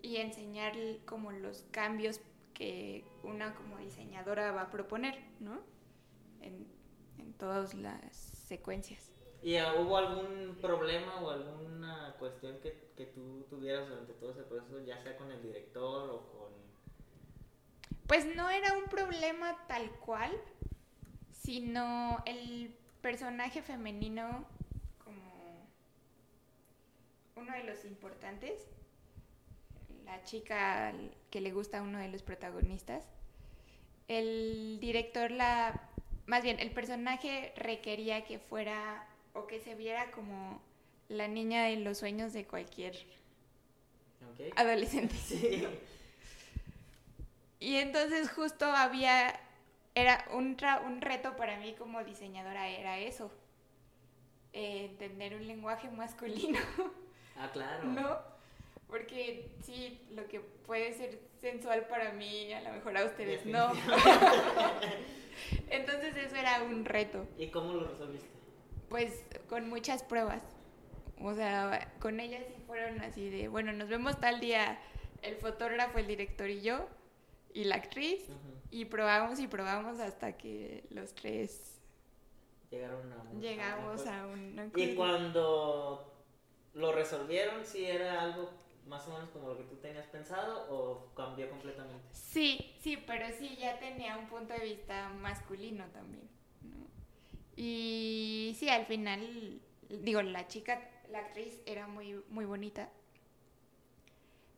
y 0.01 0.17
enseñarle 0.17 1.01
como 1.05 1.31
los 1.31 1.65
cambios 1.69 2.19
que 2.55 3.03
una 3.21 3.53
como 3.53 3.77
diseñadora 3.77 4.51
va 4.51 4.63
a 4.63 4.71
proponer, 4.71 5.19
¿no? 5.39 5.61
En, 6.41 6.65
en 7.19 7.33
todas 7.33 7.75
las 7.75 8.15
secuencias. 8.15 9.11
¿Y 9.43 9.57
ah, 9.57 9.75
hubo 9.77 9.95
algún 9.95 10.57
problema 10.59 11.21
o 11.21 11.29
alguna 11.29 12.15
cuestión 12.17 12.59
que, 12.61 12.89
que 12.97 13.05
tú 13.05 13.45
tuvieras 13.47 13.87
durante 13.87 14.13
todo 14.13 14.31
ese 14.31 14.41
proceso, 14.41 14.83
ya 14.83 14.97
sea 15.03 15.15
con 15.17 15.31
el 15.31 15.39
director 15.43 16.09
o 16.09 16.31
con... 16.31 16.51
Pues 18.07 18.25
no 18.35 18.49
era 18.49 18.75
un 18.75 18.85
problema 18.85 19.55
tal 19.67 19.91
cual, 19.99 20.31
sino 21.31 22.23
el 22.25 22.75
personaje 23.01 23.61
femenino 23.61 24.45
como 25.03 25.67
uno 27.35 27.53
de 27.53 27.63
los 27.65 27.85
importantes, 27.85 28.67
la 30.05 30.23
chica 30.23 30.93
que 31.29 31.41
le 31.41 31.51
gusta 31.51 31.79
a 31.79 31.81
uno 31.81 31.99
de 31.99 32.07
los 32.07 32.23
protagonistas. 32.23 33.03
El 34.07 34.77
director 34.79 35.31
la, 35.31 35.89
más 36.25 36.43
bien, 36.43 36.59
el 36.59 36.71
personaje 36.71 37.53
requería 37.57 38.23
que 38.23 38.39
fuera 38.39 39.07
o 39.33 39.47
que 39.47 39.59
se 39.59 39.75
viera 39.75 40.11
como 40.11 40.61
la 41.09 41.27
niña 41.27 41.65
de 41.65 41.77
los 41.77 41.97
sueños 41.97 42.33
de 42.33 42.45
cualquier 42.45 42.95
adolescente. 44.55 45.15
Y 47.59 47.77
entonces 47.77 48.29
justo 48.29 48.65
había 48.65 49.39
era 49.95 50.25
un, 50.33 50.57
un 50.85 51.01
reto 51.01 51.35
para 51.37 51.57
mí 51.57 51.73
como 51.73 52.03
diseñadora, 52.03 52.67
era 52.67 52.99
eso, 52.99 53.31
eh, 54.51 54.87
entender 54.91 55.35
un 55.35 55.47
lenguaje 55.47 55.89
masculino. 55.89 56.59
Ah, 57.37 57.49
claro. 57.51 57.83
¿No? 57.83 58.34
Porque 58.95 59.51
sí, 59.61 59.99
lo 60.11 60.25
que 60.29 60.39
puede 60.39 60.93
ser 60.93 61.19
sensual 61.41 61.85
para 61.87 62.13
mí, 62.13 62.53
a 62.53 62.61
lo 62.61 62.71
mejor 62.71 62.95
a 62.95 63.03
ustedes 63.03 63.45
no. 63.45 63.73
Entonces 65.69 66.15
eso 66.15 66.37
era 66.37 66.63
un 66.63 66.85
reto. 66.85 67.27
¿Y 67.37 67.47
cómo 67.47 67.73
lo 67.73 67.89
resolviste? 67.89 68.29
Pues 68.87 69.25
con 69.49 69.67
muchas 69.67 70.01
pruebas. 70.01 70.41
O 71.21 71.33
sea, 71.33 71.93
con 71.99 72.21
ellas 72.21 72.45
sí 72.47 72.55
fueron 72.65 73.01
así 73.01 73.29
de, 73.29 73.49
bueno, 73.49 73.73
nos 73.73 73.89
vemos 73.89 74.17
tal 74.17 74.39
día 74.39 74.79
el 75.23 75.35
fotógrafo, 75.35 75.99
el 75.99 76.07
director 76.07 76.49
y 76.49 76.61
yo, 76.61 76.87
y 77.53 77.65
la 77.65 77.75
actriz, 77.75 78.23
y 78.71 78.85
probamos 78.85 79.41
y 79.41 79.47
probamos 79.47 79.99
hasta 79.99 80.37
que 80.37 80.85
los 80.89 81.13
tres 81.13 81.81
llegaron 82.71 83.11
a 83.11 83.39
llegamos 83.41 84.07
a 84.07 84.25
un 84.25 84.71
y 84.73 84.95
cuando 84.95 86.13
lo 86.73 86.91
resolvieron 86.93 87.65
si 87.65 87.85
era 87.85 88.21
algo 88.21 88.51
más 88.87 89.07
o 89.07 89.13
menos 89.13 89.29
como 89.29 89.49
lo 89.49 89.57
que 89.57 89.63
tú 89.63 89.75
tenías 89.77 90.05
pensado 90.07 90.67
o 90.69 91.13
cambió 91.15 91.49
completamente 91.49 92.05
sí 92.11 92.73
sí 92.79 92.97
pero 92.97 93.25
sí 93.37 93.55
ya 93.59 93.79
tenía 93.79 94.17
un 94.17 94.27
punto 94.27 94.53
de 94.53 94.59
vista 94.59 95.09
masculino 95.09 95.85
también 95.87 96.27
y 97.55 98.55
sí 98.59 98.69
al 98.69 98.85
final 98.85 99.59
digo 99.89 100.21
la 100.21 100.47
chica 100.47 100.91
la 101.11 101.19
actriz 101.19 101.61
era 101.65 101.87
muy 101.87 102.21
muy 102.29 102.45
bonita. 102.45 102.89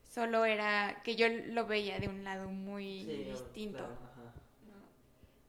Solo 0.09 0.45
era 0.45 1.01
que 1.03 1.15
yo 1.15 1.27
lo 1.29 1.67
veía 1.67 1.99
de 1.99 2.07
un 2.07 2.23
lado 2.23 2.49
muy 2.49 3.03
distinto 3.05 3.87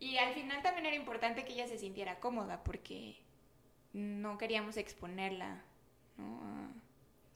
y 0.00 0.18
al 0.18 0.34
final 0.34 0.62
también 0.62 0.86
era 0.86 0.96
importante 0.96 1.44
que 1.44 1.54
ella 1.54 1.66
se 1.66 1.78
sintiera 1.78 2.20
cómoda 2.20 2.62
porque 2.62 3.16
no 3.92 4.36
queríamos 4.36 4.76
exponerla, 4.76 5.62
¿no? 6.18 6.72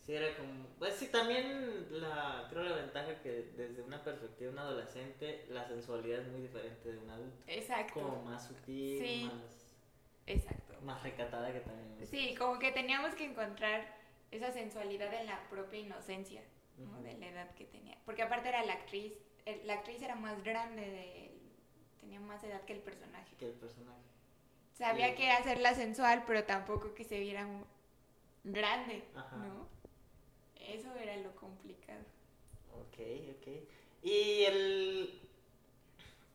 Sí, 0.02 0.14
era 0.14 0.37
como... 0.37 0.66
Pues 0.78 0.94
sí, 0.97 1.09
también 1.09 1.87
la, 1.90 2.49
creo 2.50 2.64
la 2.64 2.76
ventaja 2.76 3.21
que 3.23 3.52
desde 3.56 3.82
una 3.82 4.02
perspectiva 4.02 4.50
de 4.50 4.52
un 4.52 4.59
adolescente 4.59 5.47
la 5.49 5.66
sensualidad 5.66 6.21
es 6.21 6.28
muy 6.28 6.40
diferente 6.40 6.92
de 6.92 6.99
un 6.99 7.11
adulto. 7.11 7.44
Exacto. 7.47 7.94
Como 7.94 8.23
más 8.25 8.47
sutil, 8.47 9.26
más... 9.26 9.73
Exacto. 10.26 10.75
Más 10.82 11.02
recatada 11.02 11.52
que 11.52 11.61
también. 11.61 12.06
Sí, 12.06 12.35
como 12.37 12.59
que 12.59 12.73
teníamos 12.73 13.14
que 13.14 13.25
encontrar 13.25 13.87
esa 14.32 14.50
sensualidad 14.50 15.12
en 15.14 15.26
la 15.26 15.40
propia 15.49 15.78
inocencia, 15.78 16.42
¿no? 16.78 17.00
De 17.02 17.16
la 17.18 17.28
edad 17.28 17.54
que 17.54 17.64
tenía. 17.64 17.97
Porque 18.04 18.23
aparte 18.23 18.49
era 18.49 18.64
la 18.64 18.73
actriz, 18.73 19.12
la 19.64 19.75
actriz 19.75 20.02
era 20.02 20.16
más 20.16 20.42
grande 20.42 20.82
de 20.82 21.32
tenía 22.00 22.18
más 22.18 22.42
edad 22.42 22.61
que 22.62 22.73
el 22.73 22.80
personaje. 22.80 23.37
Que 23.37 23.47
el 23.47 23.52
personaje. 23.52 24.00
Sabía 24.73 25.14
que 25.14 25.30
hacerla 25.30 25.75
sensual, 25.75 26.25
pero 26.26 26.44
tampoco 26.44 26.94
que 26.94 27.04
se 27.04 27.21
viera 27.21 27.47
grande, 28.42 29.04
¿no? 29.14 29.68
Eso 30.69 30.95
era 30.95 31.16
lo 31.16 31.35
complicado. 31.37 32.04
Ok, 32.73 32.99
ok. 33.38 33.49
¿Y 34.02 34.45
el... 34.45 35.19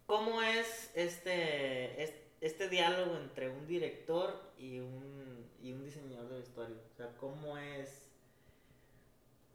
¿Cómo 0.06 0.42
es 0.42 0.92
este, 0.96 2.02
este, 2.40 2.70
diálogo 2.70 3.18
entre 3.18 3.50
un 3.50 3.68
director 3.68 4.54
y 4.58 4.80
un, 4.80 5.50
y 5.62 5.74
un 5.74 5.84
diseñador 5.84 6.30
de 6.30 6.38
vestuario? 6.38 6.78
O 6.94 6.96
sea, 6.96 7.14
¿cómo 7.18 7.58
es... 7.58 8.10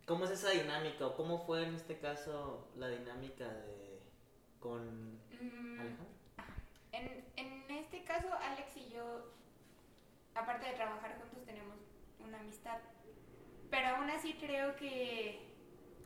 ¿Cómo 0.07 0.25
es 0.25 0.33
esa 0.33 0.50
dinámica? 0.50 1.07
¿O 1.07 1.17
cómo 1.17 1.47
fue 1.47 1.62
en 1.67 1.75
este 1.75 1.99
caso 1.99 2.69
la 2.76 2.88
dinámica 2.88 3.49
de 3.49 4.00
con 4.61 5.14
mm, 5.14 5.81
Alejandro? 5.81 6.07
En, 6.93 7.25
en 7.37 7.71
este 7.71 8.05
caso, 8.05 8.29
Alex 8.35 8.76
y 8.76 8.91
yo, 8.91 9.33
aparte 10.35 10.67
de 10.67 10.75
trabajar 10.75 11.19
juntos, 11.19 11.45
tenemos 11.47 11.76
una 12.19 12.41
amistad. 12.41 12.79
Pero 13.73 13.88
aún 13.88 14.09
así 14.11 14.35
creo 14.35 14.76
que 14.76 15.52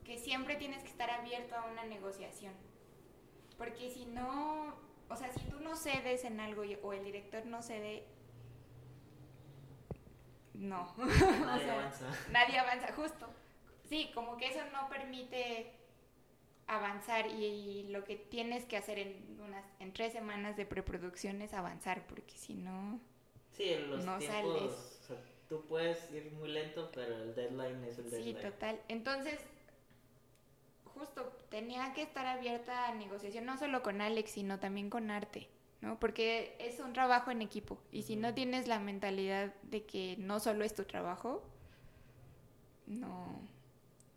que 0.06 0.18
siempre 0.18 0.54
tienes 0.54 0.82
que 0.84 0.88
estar 0.88 1.10
abierto 1.10 1.56
a 1.56 1.64
una 1.64 1.84
negociación. 1.84 2.54
Porque 3.58 3.90
si 3.90 4.06
no, 4.06 4.72
o 5.08 5.16
sea, 5.16 5.32
si 5.32 5.40
tú 5.46 5.58
no 5.60 5.74
cedes 5.74 6.24
en 6.24 6.38
algo 6.38 6.62
o 6.82 6.92
el 6.92 7.04
director 7.04 7.44
no 7.44 7.60
cede, 7.60 8.04
no. 10.54 10.94
Nadie 10.96 11.70
avanza. 11.70 12.06
Nadie 12.30 12.58
avanza, 12.58 12.92
justo. 12.92 13.28
Sí, 13.88 14.10
como 14.14 14.36
que 14.36 14.48
eso 14.48 14.60
no 14.72 14.88
permite 14.88 15.72
avanzar 16.68 17.26
y, 17.26 17.88
lo 17.90 18.04
que 18.04 18.16
tienes 18.16 18.64
que 18.64 18.76
hacer 18.76 18.98
en 18.98 19.40
unas 19.40 19.64
en 19.80 19.92
tres 19.92 20.12
semanas 20.12 20.56
de 20.56 20.66
preproducción 20.66 21.40
es 21.40 21.52
avanzar 21.54 22.04
porque 22.08 22.36
si 22.36 22.54
no 22.54 23.00
sí 23.52 23.76
los 23.88 24.04
no 24.04 24.18
tiempos, 24.18 24.95
tú 25.48 25.64
puedes 25.66 26.10
ir 26.12 26.30
muy 26.32 26.48
lento 26.48 26.90
pero 26.94 27.14
el 27.22 27.34
deadline 27.34 27.84
es 27.84 27.98
el 27.98 28.10
deadline. 28.10 28.36
sí 28.36 28.42
total. 28.42 28.80
Entonces 28.88 29.38
justo 30.84 31.22
tenía 31.50 31.92
que 31.92 32.02
estar 32.02 32.26
abierta 32.26 32.88
a 32.88 32.94
negociación 32.94 33.44
no 33.44 33.58
solo 33.58 33.82
con 33.82 34.00
Alex 34.00 34.30
sino 34.30 34.58
también 34.58 34.88
con 34.88 35.10
Arte 35.10 35.48
no 35.82 36.00
porque 36.00 36.56
es 36.58 36.80
un 36.80 36.92
trabajo 36.92 37.30
en 37.30 37.42
equipo 37.42 37.78
y 37.92 38.02
si 38.02 38.16
no 38.16 38.32
tienes 38.32 38.66
la 38.66 38.80
mentalidad 38.80 39.54
de 39.64 39.84
que 39.84 40.16
no 40.18 40.40
solo 40.40 40.64
es 40.64 40.74
tu 40.74 40.84
trabajo 40.84 41.42
no 42.86 43.40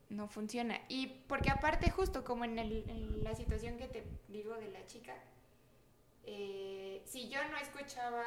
no 0.10 0.28
funciona. 0.28 0.82
Y 0.90 1.08
porque 1.28 1.50
aparte, 1.50 1.90
justo 1.92 2.24
como 2.24 2.44
en, 2.44 2.60
el, 2.60 3.24
la 3.24 3.36
situación 3.36 3.78
que 3.78 3.88
te 3.88 4.04
digo 4.28 4.56
de 4.56 4.70
la 4.70 4.86
chica, 4.86 5.16
eh, 6.26 7.02
si 7.06 7.30
yo 7.30 7.40
no 7.50 7.58
escuchaba 7.58 8.24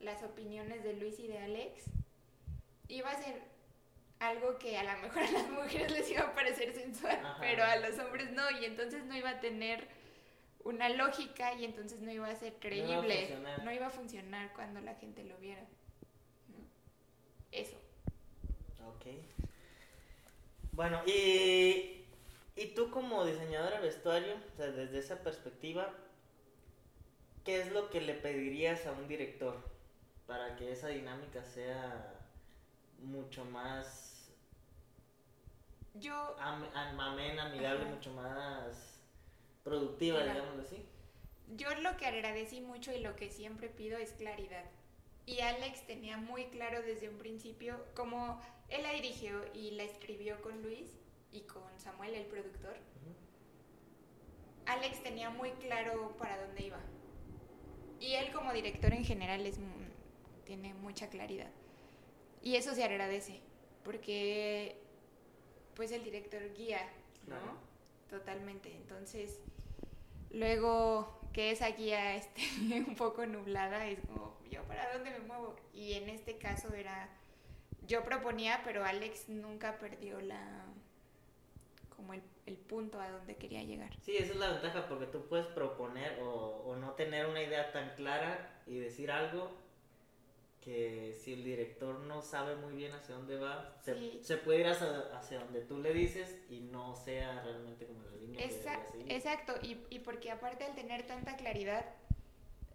las 0.00 0.22
opiniones 0.22 0.84
de 0.84 0.94
Luis 0.94 1.18
y 1.18 1.26
de 1.26 1.38
Alex, 1.38 1.84
iba 2.88 3.10
a 3.10 3.22
ser 3.22 3.40
algo 4.20 4.58
que 4.58 4.76
a 4.76 4.82
lo 4.82 5.02
mejor 5.02 5.22
a 5.22 5.30
las 5.30 5.50
mujeres 5.50 5.92
les 5.92 6.10
iba 6.10 6.22
a 6.22 6.34
parecer 6.34 6.72
sensual, 6.72 7.36
pero 7.40 7.64
a 7.64 7.76
los 7.76 7.98
hombres 7.98 8.30
no, 8.32 8.50
y 8.50 8.64
entonces 8.64 9.04
no 9.04 9.16
iba 9.16 9.30
a 9.30 9.40
tener 9.40 9.86
una 10.64 10.88
lógica 10.88 11.54
y 11.54 11.64
entonces 11.64 12.00
no 12.00 12.10
iba 12.10 12.28
a 12.28 12.34
ser 12.34 12.54
creíble, 12.54 13.38
no 13.64 13.72
iba 13.72 13.86
a, 13.86 13.90
funcionar 13.90 14.52
cuando 14.54 14.80
la 14.80 14.94
gente 14.96 15.24
lo 15.24 15.36
viera. 15.38 15.64
Eso. 17.52 17.76
Ok. 18.86 19.06
Bueno, 20.72 21.00
y, 21.06 22.04
y 22.56 22.66
tú 22.74 22.90
como 22.90 23.24
diseñadora 23.24 23.80
de 23.80 23.86
vestuario, 23.86 24.34
o 24.34 24.56
sea, 24.56 24.66
desde 24.66 24.98
esa 24.98 25.22
perspectiva, 25.22 25.94
¿qué 27.44 27.60
es 27.60 27.72
lo 27.72 27.88
que 27.88 28.00
le 28.00 28.14
pedirías 28.14 28.86
a 28.86 28.92
un 28.92 29.08
director 29.08 29.56
para 30.26 30.56
que 30.56 30.72
esa 30.72 30.88
dinámica 30.88 31.42
sea 31.44 32.18
mucho 32.98 33.44
más 33.44 34.08
yo 36.00 36.36
amena, 36.38 37.46
amigable, 37.46 37.86
mucho 37.86 38.12
más 38.12 39.00
productiva, 39.64 40.22
digamos 40.22 40.64
así? 40.64 40.86
Yo 41.56 41.74
lo 41.80 41.96
que 41.96 42.06
agradecí 42.06 42.60
mucho 42.60 42.92
y 42.92 43.00
lo 43.00 43.16
que 43.16 43.30
siempre 43.30 43.68
pido 43.68 43.98
es 43.98 44.12
claridad. 44.12 44.64
Y 45.26 45.40
Alex 45.40 45.86
tenía 45.86 46.16
muy 46.16 46.46
claro 46.46 46.82
desde 46.82 47.08
un 47.08 47.18
principio, 47.18 47.84
como 47.94 48.40
él 48.68 48.82
la 48.82 48.92
dirigió 48.92 49.44
y 49.54 49.72
la 49.72 49.82
escribió 49.82 50.40
con 50.40 50.62
Luis 50.62 50.88
y 51.32 51.40
con 51.42 51.78
Samuel, 51.78 52.14
el 52.14 52.26
productor, 52.26 52.76
Alex 54.66 55.02
tenía 55.02 55.30
muy 55.30 55.50
claro 55.52 56.16
para 56.18 56.40
dónde 56.46 56.66
iba. 56.66 56.80
Y 58.00 58.14
él 58.14 58.30
como 58.32 58.52
director 58.52 58.92
en 58.92 59.04
general 59.04 59.44
es, 59.46 59.58
tiene 60.44 60.74
mucha 60.74 61.08
claridad. 61.08 61.50
Y 62.48 62.56
eso 62.56 62.74
se 62.74 62.82
agradece, 62.82 63.42
porque 63.84 64.80
pues 65.74 65.92
el 65.92 66.02
director 66.02 66.40
guía, 66.54 66.80
¿no? 67.26 67.36
Totalmente. 68.08 68.74
Entonces, 68.74 69.42
luego 70.30 71.20
que 71.34 71.50
esa 71.50 71.68
guía 71.68 72.14
esté 72.16 72.40
un 72.86 72.94
poco 72.96 73.26
nublada, 73.26 73.86
es 73.86 74.00
como, 74.00 74.38
¿yo 74.50 74.62
para 74.62 74.94
dónde 74.94 75.10
me 75.10 75.18
muevo? 75.18 75.56
Y 75.74 75.92
en 75.92 76.08
este 76.08 76.38
caso 76.38 76.72
era, 76.72 77.10
yo 77.86 78.02
proponía, 78.02 78.62
pero 78.64 78.82
Alex 78.82 79.28
nunca 79.28 79.78
perdió 79.78 80.18
la 80.22 80.64
como 81.94 82.14
el, 82.14 82.22
punto 82.66 82.98
a 82.98 83.10
donde 83.10 83.36
quería 83.36 83.62
llegar. 83.62 83.90
Sí, 84.00 84.16
esa 84.16 84.32
es 84.32 84.38
la 84.38 84.52
ventaja, 84.52 84.88
porque 84.88 85.04
tú 85.04 85.26
puedes 85.28 85.48
proponer 85.48 86.18
o, 86.22 86.62
o 86.64 86.76
no 86.76 86.92
tener 86.92 87.26
una 87.26 87.42
idea 87.42 87.72
tan 87.72 87.94
clara 87.94 88.62
y 88.66 88.78
decir 88.78 89.10
algo 89.10 89.67
que 90.60 91.16
si 91.22 91.32
el 91.32 91.44
director 91.44 92.00
no 92.00 92.20
sabe 92.20 92.56
muy 92.56 92.74
bien 92.74 92.92
hacia 92.92 93.14
dónde 93.14 93.36
va, 93.36 93.76
se, 93.82 94.36
puede 94.38 94.60
ir 94.60 94.66
hacia, 94.66 95.38
donde 95.38 95.60
tú 95.62 95.78
le 95.78 95.92
dices 95.92 96.38
y 96.50 96.60
no 96.60 96.94
sea 96.94 97.42
realmente 97.42 97.86
como 97.86 98.02
la 98.02 98.16
línea 98.16 98.46
que 98.46 99.14
Exacto, 99.14 99.54
y, 99.62 99.78
y 99.90 100.00
porque 100.00 100.30
aparte 100.30 100.64
al 100.64 100.74
tener 100.74 101.06
tanta 101.06 101.36
claridad, 101.36 101.86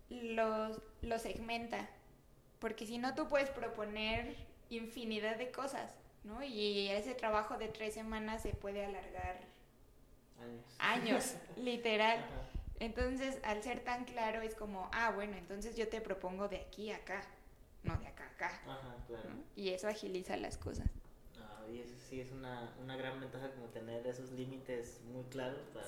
los, 0.09 0.81
lo 1.01 1.19
segmenta. 1.19 1.89
Porque 2.59 2.85
si 2.85 2.97
no, 2.97 3.13
tú 3.15 3.27
puedes 3.27 3.49
proponer 3.49 4.35
infinidad 4.69 5.37
de 5.37 5.51
cosas, 5.51 5.93
¿no? 6.23 6.43
Y 6.43 6.87
ese 6.89 7.13
trabajo 7.13 7.57
de 7.57 7.67
tres 7.67 7.93
semanas 7.93 8.41
se 8.41 8.53
puede 8.53 8.85
alargar 8.85 9.41
años, 10.39 10.65
años 10.79 11.35
literal. 11.57 12.25
Entonces, 12.79 13.39
al 13.43 13.61
ser 13.61 13.81
tan 13.81 14.05
claro, 14.05 14.41
es 14.41 14.55
como, 14.55 14.89
ah, 14.93 15.11
bueno, 15.11 15.37
entonces 15.37 15.75
yo 15.75 15.87
te 15.89 16.01
propongo 16.01 16.47
de 16.47 16.57
aquí 16.57 16.91
a 16.91 16.97
acá 16.97 17.23
no 17.83 17.97
de 17.97 18.07
acá 18.07 18.23
a 18.23 18.27
acá. 18.27 18.61
Ajá, 18.65 18.95
claro. 19.07 19.29
Y 19.55 19.69
eso 19.69 19.87
agiliza 19.87 20.37
las 20.37 20.57
cosas. 20.57 20.87
Ah, 21.39 21.63
y 21.71 21.79
eso 21.79 21.95
sí 22.09 22.21
es 22.21 22.31
una, 22.31 22.73
una 22.81 22.95
gran 22.95 23.19
ventaja 23.19 23.51
como 23.51 23.67
tener 23.67 24.05
esos 24.07 24.31
límites 24.31 25.01
muy 25.11 25.23
claros 25.25 25.61
para, 25.73 25.87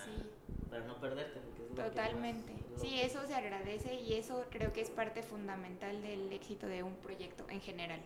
para 0.69 0.85
no 0.85 0.99
perderte. 0.99 1.39
Totalmente. 1.75 2.53
sí, 2.77 2.99
eso 2.99 3.25
se 3.27 3.35
agradece 3.35 3.95
y 3.95 4.13
eso 4.13 4.45
creo 4.49 4.71
que 4.71 4.81
es 4.81 4.89
parte 4.89 5.23
fundamental 5.23 6.01
del 6.01 6.31
éxito 6.31 6.67
de 6.67 6.83
un 6.83 6.95
proyecto 6.95 7.45
en 7.49 7.61
general. 7.61 8.01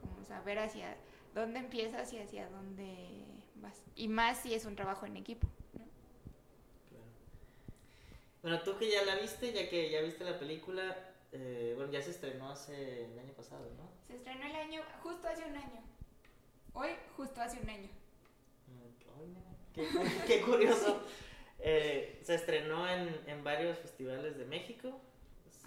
Como 0.00 0.24
saber 0.24 0.58
hacia 0.58 0.96
dónde 1.34 1.60
empiezas 1.60 2.12
y 2.12 2.18
hacia 2.18 2.48
dónde 2.48 3.24
vas. 3.56 3.82
Y 3.94 4.08
más 4.08 4.38
si 4.38 4.54
es 4.54 4.64
un 4.64 4.76
trabajo 4.76 5.06
en 5.06 5.16
equipo. 5.16 5.46
Claro. 5.72 5.90
Bueno, 8.42 8.62
tú 8.62 8.76
que 8.78 8.90
ya 8.90 9.04
la 9.04 9.16
viste, 9.16 9.52
ya 9.52 9.68
que 9.68 9.90
ya 9.90 10.00
viste 10.00 10.24
la 10.24 10.38
película, 10.38 10.96
eh, 11.32 11.74
bueno, 11.76 11.92
ya 11.92 12.00
se 12.00 12.10
estrenó 12.10 12.50
hace 12.50 13.04
el 13.04 13.18
año 13.18 13.32
pasado, 13.34 13.68
¿no? 13.76 13.90
Se 14.06 14.14
estrenó 14.14 14.46
el 14.46 14.56
año, 14.56 14.82
justo 15.02 15.28
hace 15.28 15.44
un 15.44 15.56
año. 15.56 15.82
Hoy, 16.72 16.90
justo 17.16 17.40
hace 17.40 17.60
un 17.60 17.70
año. 17.70 17.88
qué, 20.26 20.40
curioso. 20.42 21.02
Eh, 21.60 22.20
se 22.22 22.34
estrenó 22.34 22.88
en, 22.88 23.20
en, 23.26 23.44
varios 23.44 23.78
festivales 23.78 24.36
de 24.36 24.44
México. 24.44 25.00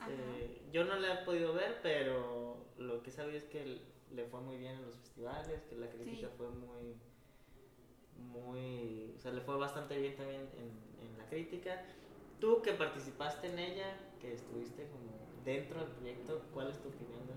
Eh, 0.09 0.61
yo 0.71 0.83
no 0.83 0.95
la 0.95 1.13
he 1.13 1.25
podido 1.25 1.53
ver, 1.53 1.79
pero 1.81 2.57
lo 2.77 3.03
que 3.03 3.11
sabía 3.11 3.37
es 3.37 3.43
que 3.43 3.79
le 4.11 4.25
fue 4.25 4.41
muy 4.41 4.57
bien 4.57 4.75
en 4.75 4.85
los 4.85 4.95
festivales, 4.95 5.61
que 5.69 5.75
la 5.75 5.87
crítica 5.87 6.27
fue 6.37 6.49
muy, 6.49 6.95
muy, 8.17 9.13
o 9.15 9.19
sea, 9.19 9.31
le 9.31 9.41
fue 9.41 9.57
bastante 9.57 9.97
bien 9.97 10.15
también 10.15 10.41
en, 10.57 11.07
en 11.07 11.17
la 11.17 11.25
crítica. 11.27 11.85
Tú 12.39 12.61
que 12.61 12.73
participaste 12.73 13.47
en 13.47 13.59
ella, 13.59 13.95
que 14.19 14.33
estuviste 14.33 14.87
como 14.87 15.20
dentro 15.43 15.79
del 15.79 15.89
proyecto, 15.91 16.41
¿cuál 16.53 16.69
es 16.69 16.81
tu 16.81 16.89
opinión 16.89 17.25
de 17.27 17.33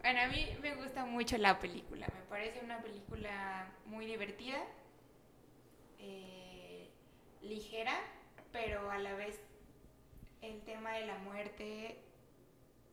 Bueno, 0.00 0.20
a 0.20 0.28
mí 0.28 0.46
me 0.60 0.74
gusta 0.76 1.04
mucho 1.04 1.38
la 1.38 1.58
película, 1.58 2.06
me 2.14 2.22
parece 2.28 2.60
una 2.62 2.80
película 2.82 3.72
muy 3.86 4.06
divertida, 4.06 4.62
eh, 5.98 6.90
ligera, 7.42 7.94
pero 8.52 8.90
a 8.90 8.98
la 8.98 9.14
vez 9.14 9.40
el 10.42 10.62
tema 10.62 10.92
de 10.92 11.06
la 11.06 11.18
muerte 11.18 11.98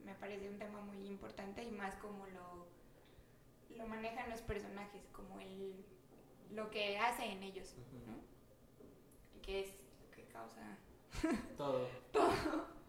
me 0.06 0.16
parece 0.16 0.50
un 0.50 0.58
tema 0.58 0.82
muy 0.82 1.06
importante 1.08 1.64
y 1.64 1.72
más 1.72 1.96
como 1.98 2.26
lo, 2.28 2.68
lo 3.78 3.88
manejan 3.88 4.30
los 4.30 4.42
personajes, 4.42 5.08
como 5.12 5.40
el, 5.40 5.86
lo 6.52 6.72
que 6.72 6.98
hace 6.98 7.26
en 7.26 7.44
ellos, 7.44 7.76
¿no? 8.08 8.16
Que 9.44 9.62
es, 9.62 9.72
que 10.16 10.26
causa... 10.26 10.78
Todo. 11.58 11.88
Todo 12.12 12.81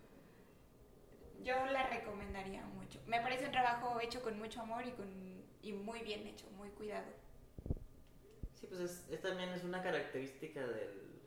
yo 1.43 1.67
la 1.67 1.89
recomendaría 1.89 2.65
mucho. 2.67 3.01
Me 3.07 3.21
parece 3.21 3.47
un 3.47 3.53
trabajo 3.53 4.01
hecho 4.01 4.23
con 4.23 4.39
mucho 4.39 4.61
amor 4.61 4.87
y, 4.87 4.93
con, 4.93 5.07
y 5.63 5.73
muy 5.73 6.01
bien 6.01 6.27
hecho, 6.27 6.47
muy 6.57 6.71
cuidado. 6.71 7.07
Sí, 8.55 8.67
pues 8.69 9.07
es, 9.11 9.21
también 9.21 9.51
es 9.51 9.65
una 9.65 9.83
característica 9.83 10.61
del, 10.67 11.21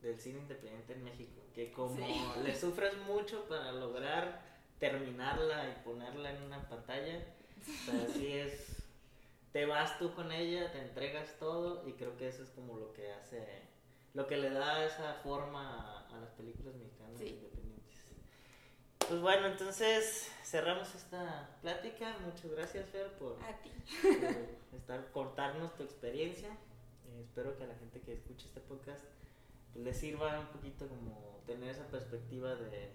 del, 0.00 0.18
cine 0.18 0.40
independiente 0.40 0.94
en 0.94 1.04
México, 1.04 1.42
que 1.54 1.70
como 1.72 1.96
le 2.42 2.54
sufres 2.54 2.96
mucho 3.06 3.46
para 3.48 3.72
lograr 3.72 4.42
terminarla 4.78 5.70
y 5.70 5.84
ponerla 5.84 6.30
en 6.32 6.42
una 6.44 6.68
pantalla, 6.68 7.24
pues 7.84 8.10
así 8.10 8.32
es, 8.32 8.82
te 9.52 9.66
vas 9.66 9.98
tú 9.98 10.14
con 10.14 10.32
ella, 10.32 10.72
te 10.72 10.78
entregas 10.78 11.36
todo 11.38 11.86
y 11.86 11.92
creo 11.92 12.16
que 12.16 12.28
eso 12.28 12.42
es 12.42 12.50
como 12.50 12.78
lo 12.78 12.92
que 12.92 13.12
hace, 13.12 13.62
lo 14.14 14.26
que 14.26 14.36
le 14.36 14.50
da 14.50 14.84
esa 14.84 15.14
forma 15.14 16.06
a, 16.08 16.20
las 16.20 16.30
películas 16.30 16.74
mexicanas 16.74 17.20
independientes. 17.20 17.77
Pues 19.08 19.20
bueno, 19.20 19.46
entonces 19.46 20.30
cerramos 20.44 20.94
esta 20.94 21.48
plática. 21.62 22.16
Muchas 22.24 22.50
gracias, 22.50 22.88
Fer, 22.90 23.10
por, 23.18 23.38
A 23.42 23.56
ti. 23.62 23.70
estar, 24.76 25.10
contarnos 25.12 25.74
tu 25.76 25.82
experiencia. 25.82 26.50
espero 27.20 27.56
que 27.56 27.64
a 27.64 27.66
la 27.68 27.74
gente 27.76 28.00
que 28.00 28.12
escuche 28.14 28.46
este 28.46 28.60
podcast 28.60 29.04
pues, 29.72 29.84
le 29.84 29.94
sirva 29.94 30.38
un 30.40 30.46
poquito 30.48 30.86
como 30.88 31.42
tener 31.46 31.70
esa 31.70 31.86
perspectiva 31.86 32.54
de, 32.54 32.90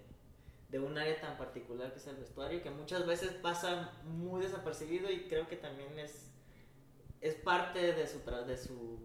de 0.68 0.78
un 0.78 0.96
área 0.96 1.20
tan 1.20 1.36
particular 1.36 1.92
que 1.92 1.98
es 1.98 2.06
el 2.06 2.16
vestuario, 2.16 2.62
que 2.62 2.70
muchas 2.70 3.06
veces 3.06 3.32
pasa 3.32 3.92
muy 4.04 4.42
desapercibido 4.42 5.10
y 5.10 5.24
creo 5.28 5.48
que 5.48 5.56
también 5.56 5.98
es, 5.98 6.30
es 7.20 7.34
parte 7.34 7.92
de 7.92 8.06
su, 8.06 8.20
tra- 8.24 8.44
de 8.44 8.56
su, 8.56 9.00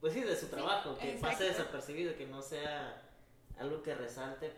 pues 0.00 0.12
sí, 0.12 0.22
de 0.22 0.34
su 0.36 0.46
trabajo, 0.48 0.98
que 0.98 1.12
pase 1.20 1.44
desapercibido, 1.44 2.16
que 2.16 2.26
no 2.26 2.42
sea 2.42 3.02
algo 3.58 3.82
que 3.82 3.94
resalte, 3.94 4.52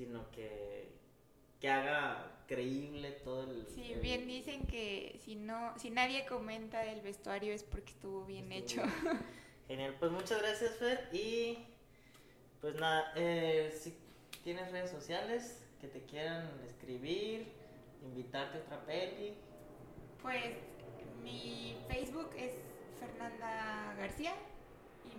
sino 0.00 0.30
que, 0.30 0.88
que 1.60 1.68
haga 1.68 2.42
creíble 2.46 3.10
todo 3.22 3.50
el... 3.50 3.66
Sí, 3.66 3.92
el- 3.92 4.00
bien 4.00 4.26
dicen 4.26 4.66
que 4.66 5.20
si 5.22 5.36
no, 5.36 5.78
si 5.78 5.90
nadie 5.90 6.24
comenta 6.24 6.86
el 6.86 7.02
vestuario 7.02 7.52
es 7.52 7.62
porque 7.64 7.90
estuvo 7.92 8.24
bien 8.24 8.50
Estuvo 8.50 8.84
hecho. 8.86 8.94
bien. 9.02 9.18
Genial, 9.68 9.96
pues 10.00 10.10
muchas 10.10 10.40
gracias 10.40 10.74
Fer 10.76 11.10
y 11.12 11.58
pues 12.62 12.76
nada, 12.76 13.12
eh, 13.14 13.70
si 13.78 13.94
tienes 14.42 14.72
redes 14.72 14.90
sociales 14.90 15.62
que 15.82 15.88
te 15.88 16.00
quieran 16.06 16.50
escribir, 16.66 17.52
invitarte 18.02 18.56
a 18.56 18.60
otra 18.62 18.86
peli, 18.86 19.34
Pues 20.22 20.56
mi 21.22 21.76
Facebook 21.88 22.30
es 22.38 22.54
Fernanda 22.98 23.94
García 23.98 24.32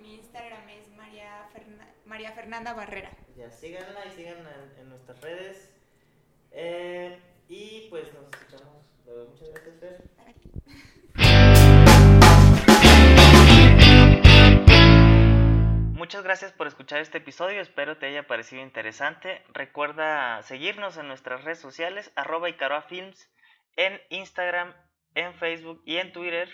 mi 0.02 0.16
Instagram 0.16 0.68
es 0.70 0.88
María, 0.96 1.48
Ferna- 1.54 1.88
María 2.06 2.32
Fernanda 2.34 2.74
Barrera. 2.74 3.12
ya 3.36 3.50
síganla 3.52 4.06
y 4.06 4.10
síganla 4.12 4.50
en, 4.56 4.80
en 4.82 4.90
nuestras 4.90 5.22
redes. 5.22 5.74
Eh, 6.52 7.18
y 7.48 7.88
pues 7.90 8.14
nos 8.14 8.24
escuchamos 8.34 8.86
luego. 9.06 9.30
Muchas 9.32 9.50
gracias 9.50 9.80
Fer. 9.80 11.12
Muchas 15.94 16.24
gracias 16.24 16.52
por 16.52 16.68
escuchar 16.68 17.00
este 17.00 17.20
episodio, 17.20 17.62
espero 17.62 17.98
te 17.98 18.08
haya 18.08 18.28
parecido 18.28 18.62
interesante. 18.62 19.42
Recuerda 19.54 20.42
seguirnos 20.44 20.98
en 20.98 21.08
nuestras 21.08 21.44
redes 21.46 21.60
sociales, 21.60 22.12
arroba 22.16 22.50
Icaroa 22.50 22.82
Films, 22.82 23.30
en 23.78 24.02
Instagram, 24.10 24.74
en 25.16 25.34
Facebook 25.36 25.82
y 25.86 25.98
en 25.98 26.12
Twitter. 26.12 26.50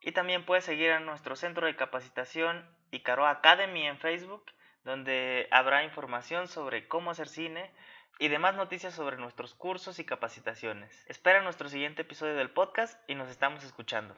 Y 0.00 0.12
también 0.12 0.44
puedes 0.44 0.64
seguir 0.64 0.92
a 0.92 1.00
nuestro 1.00 1.36
centro 1.36 1.66
de 1.66 1.76
capacitación 1.76 2.64
Icaroa 2.90 3.30
Academy 3.30 3.86
en 3.86 3.98
Facebook, 3.98 4.44
donde 4.84 5.46
habrá 5.50 5.84
información 5.84 6.48
sobre 6.48 6.88
cómo 6.88 7.10
hacer 7.10 7.28
cine 7.28 7.70
y 8.18 8.28
demás 8.28 8.54
noticias 8.54 8.94
sobre 8.94 9.16
nuestros 9.16 9.54
cursos 9.54 9.98
y 9.98 10.04
capacitaciones. 10.04 11.04
Espera 11.08 11.42
nuestro 11.42 11.68
siguiente 11.68 12.02
episodio 12.02 12.36
del 12.36 12.50
podcast 12.50 12.98
y 13.08 13.14
nos 13.14 13.30
estamos 13.30 13.64
escuchando. 13.64 14.14